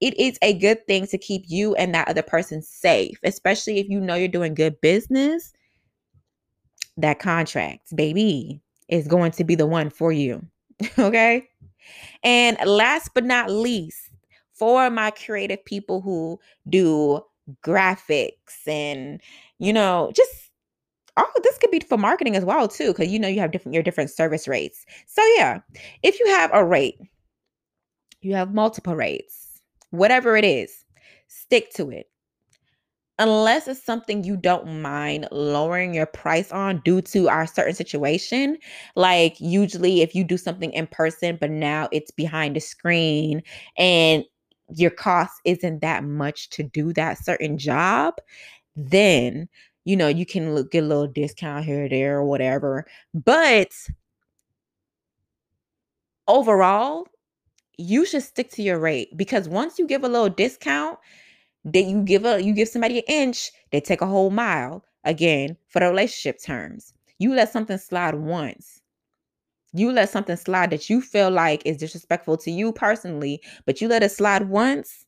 it 0.00 0.18
is 0.18 0.38
a 0.42 0.54
good 0.54 0.86
thing 0.86 1.06
to 1.08 1.18
keep 1.18 1.44
you 1.48 1.74
and 1.74 1.94
that 1.94 2.08
other 2.08 2.22
person 2.22 2.62
safe 2.62 3.18
especially 3.22 3.78
if 3.78 3.88
you 3.88 4.00
know 4.00 4.14
you're 4.14 4.28
doing 4.28 4.54
good 4.54 4.80
business. 4.80 5.52
That 6.96 7.18
contract 7.18 7.94
baby 7.94 8.60
is 8.88 9.06
going 9.06 9.32
to 9.32 9.44
be 9.44 9.54
the 9.54 9.66
one 9.66 9.90
for 9.90 10.12
you 10.12 10.46
okay? 10.98 11.48
And 12.22 12.56
last 12.64 13.10
but 13.14 13.24
not 13.24 13.50
least 13.50 14.10
for 14.52 14.90
my 14.90 15.10
creative 15.10 15.64
people 15.64 16.00
who 16.00 16.38
do 16.68 17.22
graphics 17.64 18.66
and 18.66 19.20
you 19.58 19.72
know 19.72 20.10
just 20.14 20.50
oh 21.16 21.30
this 21.42 21.58
could 21.58 21.70
be 21.70 21.80
for 21.80 21.98
marketing 21.98 22.36
as 22.36 22.44
well 22.44 22.68
too 22.68 22.88
because 22.88 23.08
you 23.08 23.18
know 23.18 23.28
you 23.28 23.40
have 23.40 23.52
different 23.52 23.74
your 23.74 23.82
different 23.82 24.10
service 24.10 24.48
rates. 24.48 24.84
So 25.06 25.22
yeah 25.36 25.60
if 26.02 26.18
you 26.20 26.26
have 26.26 26.50
a 26.52 26.64
rate 26.64 26.98
you 28.20 28.34
have 28.34 28.54
multiple 28.54 28.94
rates 28.94 29.60
whatever 29.90 30.36
it 30.36 30.44
is 30.44 30.84
stick 31.30 31.70
to 31.74 31.90
it. 31.90 32.06
Unless 33.18 33.68
it's 33.68 33.82
something 33.84 34.24
you 34.24 34.34
don't 34.34 34.80
mind 34.80 35.28
lowering 35.30 35.92
your 35.92 36.06
price 36.06 36.50
on 36.52 36.80
due 36.86 37.02
to 37.02 37.28
our 37.28 37.46
certain 37.46 37.74
situation 37.74 38.56
like 38.96 39.38
usually 39.38 40.00
if 40.00 40.14
you 40.14 40.24
do 40.24 40.38
something 40.38 40.72
in 40.72 40.86
person 40.86 41.36
but 41.38 41.50
now 41.50 41.86
it's 41.92 42.10
behind 42.10 42.56
a 42.56 42.60
screen 42.60 43.42
and 43.76 44.24
your 44.74 44.90
cost 44.90 45.32
isn't 45.44 45.80
that 45.80 46.04
much 46.04 46.50
to 46.50 46.62
do 46.62 46.92
that 46.94 47.24
certain 47.24 47.58
job, 47.58 48.14
then 48.76 49.48
you 49.84 49.96
know 49.96 50.08
you 50.08 50.26
can 50.26 50.54
look, 50.54 50.70
get 50.72 50.84
a 50.84 50.86
little 50.86 51.06
discount 51.06 51.64
here 51.64 51.84
or 51.86 51.88
there 51.88 52.16
or 52.18 52.24
whatever. 52.24 52.86
But 53.14 53.72
overall, 56.28 57.06
you 57.78 58.04
should 58.06 58.22
stick 58.22 58.50
to 58.52 58.62
your 58.62 58.78
rate 58.78 59.16
because 59.16 59.48
once 59.48 59.78
you 59.78 59.86
give 59.86 60.04
a 60.04 60.08
little 60.08 60.28
discount, 60.28 60.98
that 61.64 61.82
you 61.82 62.02
give 62.02 62.24
a 62.24 62.42
you 62.42 62.54
give 62.54 62.68
somebody 62.68 62.98
an 62.98 63.04
inch, 63.08 63.50
they 63.70 63.80
take 63.80 64.00
a 64.00 64.06
whole 64.06 64.30
mile. 64.30 64.84
Again, 65.04 65.56
for 65.68 65.80
the 65.80 65.86
relationship 65.86 66.42
terms, 66.42 66.92
you 67.18 67.34
let 67.34 67.50
something 67.50 67.78
slide 67.78 68.14
once 68.14 68.79
you 69.72 69.92
let 69.92 70.08
something 70.10 70.36
slide 70.36 70.70
that 70.70 70.90
you 70.90 71.00
feel 71.00 71.30
like 71.30 71.64
is 71.64 71.76
disrespectful 71.76 72.36
to 72.38 72.50
you 72.50 72.72
personally, 72.72 73.40
but 73.66 73.80
you 73.80 73.88
let 73.88 74.02
it 74.02 74.10
slide 74.10 74.48
once, 74.48 75.06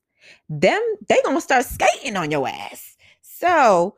them 0.48 0.80
they 1.08 1.20
gonna 1.24 1.40
start 1.40 1.64
skating 1.64 2.16
on 2.16 2.30
your 2.30 2.48
ass. 2.48 2.96
So 3.22 3.96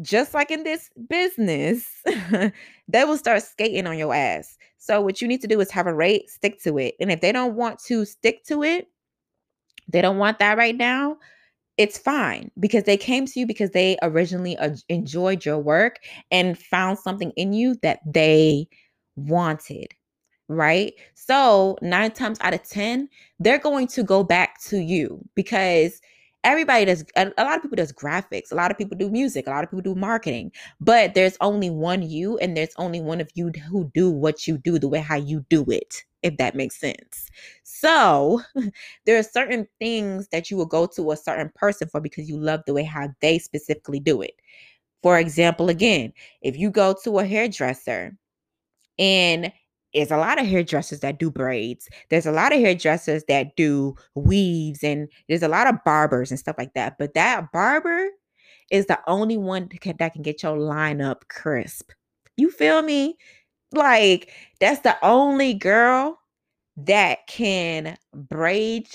just 0.00 0.32
like 0.32 0.50
in 0.50 0.64
this 0.64 0.90
business, 1.08 1.86
they 2.88 3.04
will 3.04 3.18
start 3.18 3.42
skating 3.42 3.86
on 3.86 3.98
your 3.98 4.14
ass. 4.14 4.56
So 4.78 5.00
what 5.00 5.20
you 5.20 5.28
need 5.28 5.42
to 5.42 5.46
do 5.46 5.60
is 5.60 5.70
have 5.70 5.86
a 5.86 5.94
rate, 5.94 6.30
stick 6.30 6.62
to 6.62 6.78
it. 6.78 6.94
And 6.98 7.12
if 7.12 7.20
they 7.20 7.32
don't 7.32 7.54
want 7.54 7.78
to 7.84 8.04
stick 8.04 8.44
to 8.46 8.62
it, 8.62 8.88
they 9.88 10.00
don't 10.00 10.18
want 10.18 10.38
that 10.38 10.56
right 10.56 10.76
now, 10.76 11.18
it's 11.76 11.98
fine 11.98 12.50
because 12.58 12.84
they 12.84 12.96
came 12.96 13.26
to 13.26 13.40
you 13.40 13.46
because 13.46 13.70
they 13.70 13.96
originally 14.02 14.56
enjoyed 14.88 15.44
your 15.44 15.58
work 15.58 15.98
and 16.30 16.58
found 16.58 16.98
something 16.98 17.30
in 17.36 17.52
you 17.52 17.76
that 17.82 18.00
they 18.06 18.66
wanted, 19.16 19.88
right? 20.48 20.94
So, 21.14 21.78
nine 21.82 22.12
times 22.12 22.38
out 22.40 22.54
of 22.54 22.62
10, 22.68 23.08
they're 23.40 23.58
going 23.58 23.88
to 23.88 24.02
go 24.02 24.24
back 24.24 24.60
to 24.64 24.78
you 24.78 25.20
because 25.34 26.00
everybody 26.44 26.84
does 26.84 27.04
a, 27.16 27.26
lot 27.38 27.56
of 27.56 27.62
people 27.62 27.76
does 27.76 27.92
graphics 27.92 28.50
a 28.50 28.54
lot 28.54 28.70
of 28.70 28.78
people 28.78 28.96
do 28.96 29.08
music 29.10 29.46
a 29.46 29.50
lot 29.50 29.62
of 29.62 29.70
people 29.70 29.82
do 29.82 29.94
marketing 29.94 30.50
but 30.80 31.14
there's 31.14 31.36
only 31.40 31.70
one 31.70 32.02
you 32.02 32.36
and 32.38 32.56
there's 32.56 32.74
only 32.78 33.00
one 33.00 33.20
of 33.20 33.28
you 33.34 33.50
who 33.70 33.90
do 33.94 34.10
what 34.10 34.46
you 34.46 34.58
do 34.58 34.78
the 34.78 34.88
way 34.88 34.98
how 34.98 35.16
you 35.16 35.44
do 35.48 35.64
it 35.68 36.04
if 36.22 36.36
that 36.38 36.54
makes 36.54 36.78
sense 36.78 37.28
so 37.62 38.40
there 39.06 39.18
are 39.18 39.22
certain 39.22 39.66
things 39.78 40.28
that 40.28 40.50
you 40.50 40.56
will 40.56 40.66
go 40.66 40.86
to 40.86 41.12
a 41.12 41.16
certain 41.16 41.50
person 41.54 41.88
for 41.88 42.00
because 42.00 42.28
you 42.28 42.36
love 42.36 42.60
the 42.66 42.74
way 42.74 42.82
how 42.84 43.08
they 43.20 43.38
specifically 43.38 44.00
do 44.00 44.20
it 44.20 44.34
for 45.02 45.18
example 45.18 45.68
again 45.68 46.12
if 46.42 46.56
you 46.56 46.70
go 46.70 46.94
to 47.04 47.18
a 47.18 47.24
hairdresser 47.24 48.16
and 48.98 49.52
there's 49.94 50.10
a 50.10 50.16
lot 50.16 50.40
of 50.40 50.46
hairdressers 50.46 51.00
that 51.00 51.18
do 51.18 51.30
braids. 51.30 51.88
There's 52.08 52.26
a 52.26 52.32
lot 52.32 52.52
of 52.52 52.60
hairdressers 52.60 53.24
that 53.28 53.56
do 53.56 53.94
weaves, 54.14 54.82
and 54.82 55.08
there's 55.28 55.42
a 55.42 55.48
lot 55.48 55.66
of 55.66 55.84
barbers 55.84 56.30
and 56.30 56.40
stuff 56.40 56.56
like 56.58 56.74
that. 56.74 56.96
But 56.98 57.14
that 57.14 57.52
barber 57.52 58.08
is 58.70 58.86
the 58.86 58.98
only 59.06 59.36
one 59.36 59.68
that 59.70 59.80
can, 59.80 59.96
that 59.98 60.14
can 60.14 60.22
get 60.22 60.42
your 60.42 60.56
lineup 60.56 61.28
crisp. 61.28 61.90
You 62.36 62.50
feel 62.50 62.82
me? 62.82 63.16
Like, 63.72 64.32
that's 64.60 64.80
the 64.80 64.96
only 65.02 65.54
girl 65.54 66.18
that 66.76 67.26
can 67.26 67.96
braid 68.14 68.88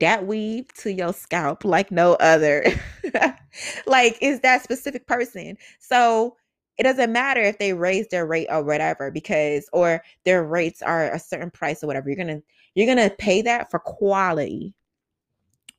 that 0.00 0.26
weave 0.26 0.72
to 0.72 0.90
your 0.90 1.12
scalp 1.12 1.64
like 1.64 1.90
no 1.90 2.14
other. 2.14 2.64
like, 3.86 4.16
is 4.22 4.40
that 4.40 4.62
specific 4.62 5.06
person. 5.06 5.56
So, 5.78 6.36
it 6.78 6.84
doesn't 6.84 7.12
matter 7.12 7.40
if 7.40 7.58
they 7.58 7.72
raise 7.72 8.08
their 8.08 8.26
rate 8.26 8.48
or 8.50 8.62
whatever 8.62 9.10
because 9.10 9.68
or 9.72 10.02
their 10.24 10.44
rates 10.44 10.82
are 10.82 11.10
a 11.12 11.18
certain 11.18 11.50
price 11.50 11.82
or 11.82 11.86
whatever 11.86 12.08
you're 12.08 12.16
gonna 12.16 12.40
you're 12.74 12.86
gonna 12.86 13.10
pay 13.10 13.42
that 13.42 13.70
for 13.70 13.78
quality. 13.78 14.74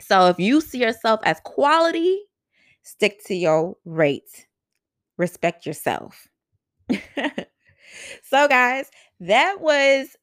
So 0.02 0.28
if 0.28 0.40
you 0.40 0.62
see 0.62 0.80
yourself 0.80 1.20
as 1.24 1.40
quality 1.44 2.20
stick 2.84 3.24
to 3.26 3.36
your 3.36 3.76
rate 3.86 4.48
respect 5.18 5.66
yourself. 5.66 6.28
So 8.24 8.48
guys 8.48 8.90
that 9.20 9.62
was 9.62 10.16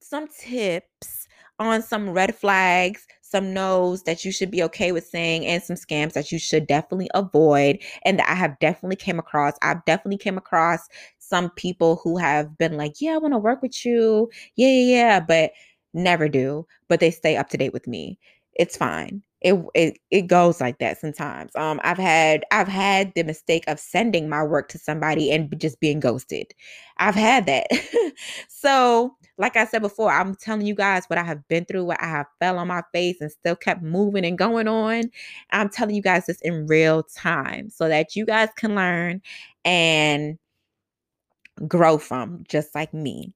some 0.00 0.28
tips 0.28 1.26
on 1.58 1.82
some 1.82 2.10
red 2.10 2.34
flags 2.34 3.06
some 3.34 3.52
no's 3.54 4.02
that 4.04 4.24
you 4.24 4.32
should 4.32 4.50
be 4.50 4.62
okay 4.64 4.92
with 4.92 5.06
saying 5.06 5.46
and 5.46 5.62
some 5.62 5.76
scams 5.76 6.12
that 6.14 6.30
you 6.32 6.38
should 6.38 6.66
definitely 6.66 7.08
avoid 7.14 7.78
and 8.04 8.18
that 8.18 8.28
I 8.28 8.34
have 8.34 8.58
definitely 8.60 8.96
came 8.96 9.18
across. 9.18 9.54
I've 9.62 9.84
definitely 9.84 10.18
came 10.18 10.38
across 10.38 10.80
some 11.18 11.50
people 11.50 12.00
who 12.04 12.16
have 12.18 12.56
been 12.58 12.76
like, 12.76 12.94
"Yeah, 13.00 13.14
I 13.14 13.18
want 13.18 13.34
to 13.34 13.38
work 13.38 13.62
with 13.62 13.84
you." 13.84 14.30
Yeah, 14.56 14.68
yeah, 14.68 14.96
yeah, 14.96 15.20
but 15.20 15.52
never 15.94 16.28
do, 16.28 16.66
but 16.88 17.00
they 17.00 17.10
stay 17.10 17.36
up 17.36 17.48
to 17.50 17.56
date 17.56 17.72
with 17.72 17.86
me. 17.86 18.18
It's 18.54 18.76
fine. 18.76 19.22
it, 19.40 19.54
it 19.74 19.98
it 20.10 20.22
goes 20.28 20.60
like 20.60 20.78
that 20.78 20.98
sometimes. 20.98 21.54
Um, 21.56 21.80
I've 21.84 21.98
had 21.98 22.44
I've 22.52 22.68
had 22.68 23.12
the 23.14 23.24
mistake 23.24 23.64
of 23.68 23.78
sending 23.80 24.28
my 24.28 24.42
work 24.42 24.68
to 24.70 24.78
somebody 24.78 25.30
and 25.32 25.52
just 25.60 25.80
being 25.80 26.00
ghosted. 26.00 26.54
I've 26.98 27.14
had 27.14 27.46
that. 27.46 27.66
so, 28.48 29.16
like 29.36 29.56
I 29.56 29.66
said 29.66 29.82
before, 29.82 30.12
I'm 30.12 30.34
telling 30.34 30.66
you 30.66 30.74
guys 30.74 31.04
what 31.06 31.18
I 31.18 31.24
have 31.24 31.46
been 31.48 31.64
through, 31.64 31.84
what 31.84 32.02
I 32.02 32.06
have 32.06 32.26
fell 32.38 32.58
on 32.58 32.68
my 32.68 32.82
face 32.92 33.20
and 33.20 33.30
still 33.30 33.56
kept 33.56 33.82
moving 33.82 34.24
and 34.24 34.38
going 34.38 34.68
on. 34.68 35.10
I'm 35.50 35.68
telling 35.68 35.96
you 35.96 36.02
guys 36.02 36.26
this 36.26 36.40
in 36.42 36.66
real 36.66 37.02
time 37.02 37.70
so 37.70 37.88
that 37.88 38.14
you 38.14 38.26
guys 38.26 38.48
can 38.56 38.74
learn 38.74 39.22
and 39.64 40.38
grow 41.66 41.98
from, 41.98 42.44
just 42.48 42.74
like 42.74 42.94
me. 42.94 43.34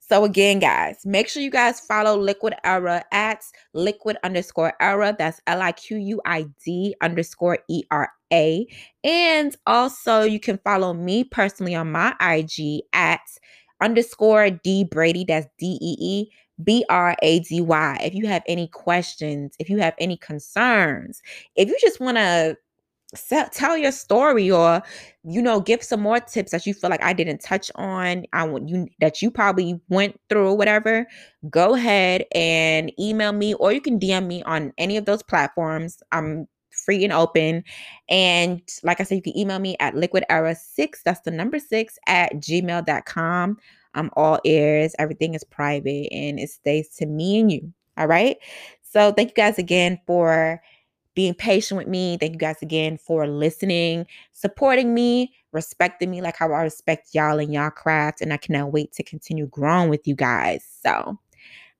So 0.00 0.24
again, 0.24 0.58
guys, 0.58 1.06
make 1.06 1.28
sure 1.28 1.42
you 1.42 1.50
guys 1.50 1.78
follow 1.78 2.18
Liquid 2.18 2.54
Era 2.64 3.04
at 3.12 3.44
liquid 3.74 4.16
underscore 4.24 4.72
era. 4.80 5.14
That's 5.16 5.40
L-I-Q-U-I-D 5.46 6.96
underscore 7.00 7.58
E-R-A. 7.68 8.66
And 9.04 9.56
also 9.66 10.22
you 10.22 10.40
can 10.40 10.58
follow 10.64 10.92
me 10.92 11.22
personally 11.22 11.76
on 11.76 11.92
my 11.92 12.14
IG 12.20 12.82
at 12.92 13.20
underscore 13.80 14.50
Dee 14.50 14.84
Brady. 14.84 15.24
That's 15.24 15.46
D-E-E. 15.58 16.30
B 16.62 16.84
R 16.90 17.16
A 17.22 17.40
D 17.40 17.62
Y. 17.62 17.98
If 18.02 18.14
you 18.14 18.26
have 18.26 18.42
any 18.46 18.68
questions, 18.68 19.56
if 19.58 19.70
you 19.70 19.78
have 19.78 19.94
any 19.98 20.18
concerns, 20.18 21.22
if 21.56 21.68
you 21.68 21.78
just 21.80 22.00
want 22.00 22.18
to 22.18 22.56
tell 23.52 23.76
your 23.76 23.90
story 23.90 24.50
or 24.50 24.82
you 25.24 25.42
know 25.42 25.60
give 25.60 25.82
some 25.82 26.00
more 26.00 26.20
tips 26.20 26.52
that 26.52 26.64
you 26.64 26.72
feel 26.72 26.88
like 26.88 27.02
i 27.02 27.12
didn't 27.12 27.38
touch 27.38 27.70
on 27.74 28.24
i 28.32 28.44
want 28.44 28.68
you 28.68 28.86
that 29.00 29.20
you 29.20 29.30
probably 29.32 29.80
went 29.88 30.18
through 30.28 30.54
whatever 30.54 31.04
go 31.50 31.74
ahead 31.74 32.24
and 32.34 32.92
email 33.00 33.32
me 33.32 33.52
or 33.54 33.72
you 33.72 33.80
can 33.80 33.98
dm 33.98 34.26
me 34.26 34.42
on 34.44 34.72
any 34.78 34.96
of 34.96 35.06
those 35.06 35.24
platforms 35.24 36.00
i'm 36.12 36.46
free 36.84 37.04
and 37.04 37.12
open 37.12 37.62
and 38.08 38.62
like 38.82 39.00
i 39.00 39.04
said 39.04 39.16
you 39.16 39.22
can 39.22 39.36
email 39.36 39.58
me 39.58 39.76
at 39.80 39.94
liquid 39.94 40.24
era 40.28 40.54
6 40.54 41.02
that's 41.04 41.20
the 41.20 41.30
number 41.30 41.58
6 41.58 41.98
at 42.06 42.32
gmail.com 42.34 43.56
i'm 43.94 44.10
all 44.14 44.38
ears 44.44 44.94
everything 44.98 45.34
is 45.34 45.44
private 45.44 46.08
and 46.12 46.38
it 46.38 46.50
stays 46.50 46.88
to 46.96 47.06
me 47.06 47.40
and 47.40 47.52
you 47.52 47.72
all 47.96 48.06
right 48.06 48.36
so 48.82 49.12
thank 49.12 49.30
you 49.30 49.34
guys 49.34 49.58
again 49.58 50.00
for 50.06 50.60
being 51.14 51.34
patient 51.34 51.76
with 51.76 51.88
me. 51.88 52.16
Thank 52.18 52.32
you 52.32 52.38
guys 52.38 52.62
again 52.62 52.96
for 52.96 53.26
listening, 53.26 54.06
supporting 54.32 54.94
me, 54.94 55.34
respecting 55.52 56.10
me 56.10 56.22
like 56.22 56.36
how 56.36 56.52
I 56.52 56.62
respect 56.62 57.10
y'all 57.12 57.38
and 57.38 57.52
y'all 57.52 57.70
craft. 57.70 58.20
And 58.20 58.32
I 58.32 58.36
cannot 58.36 58.72
wait 58.72 58.92
to 58.92 59.02
continue 59.02 59.46
growing 59.46 59.90
with 59.90 60.06
you 60.06 60.14
guys. 60.14 60.64
So 60.82 61.18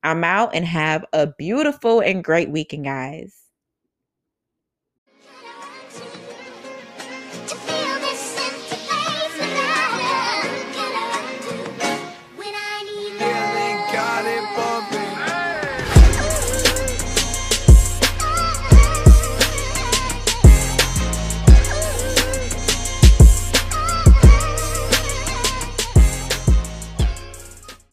I'm 0.03 0.23
out 0.23 0.53
and 0.53 0.65
have 0.65 1.05
a 1.13 1.27
beautiful 1.27 2.01
and 2.01 2.23
great 2.23 2.49
weekend, 2.49 2.85
guys. 2.85 3.35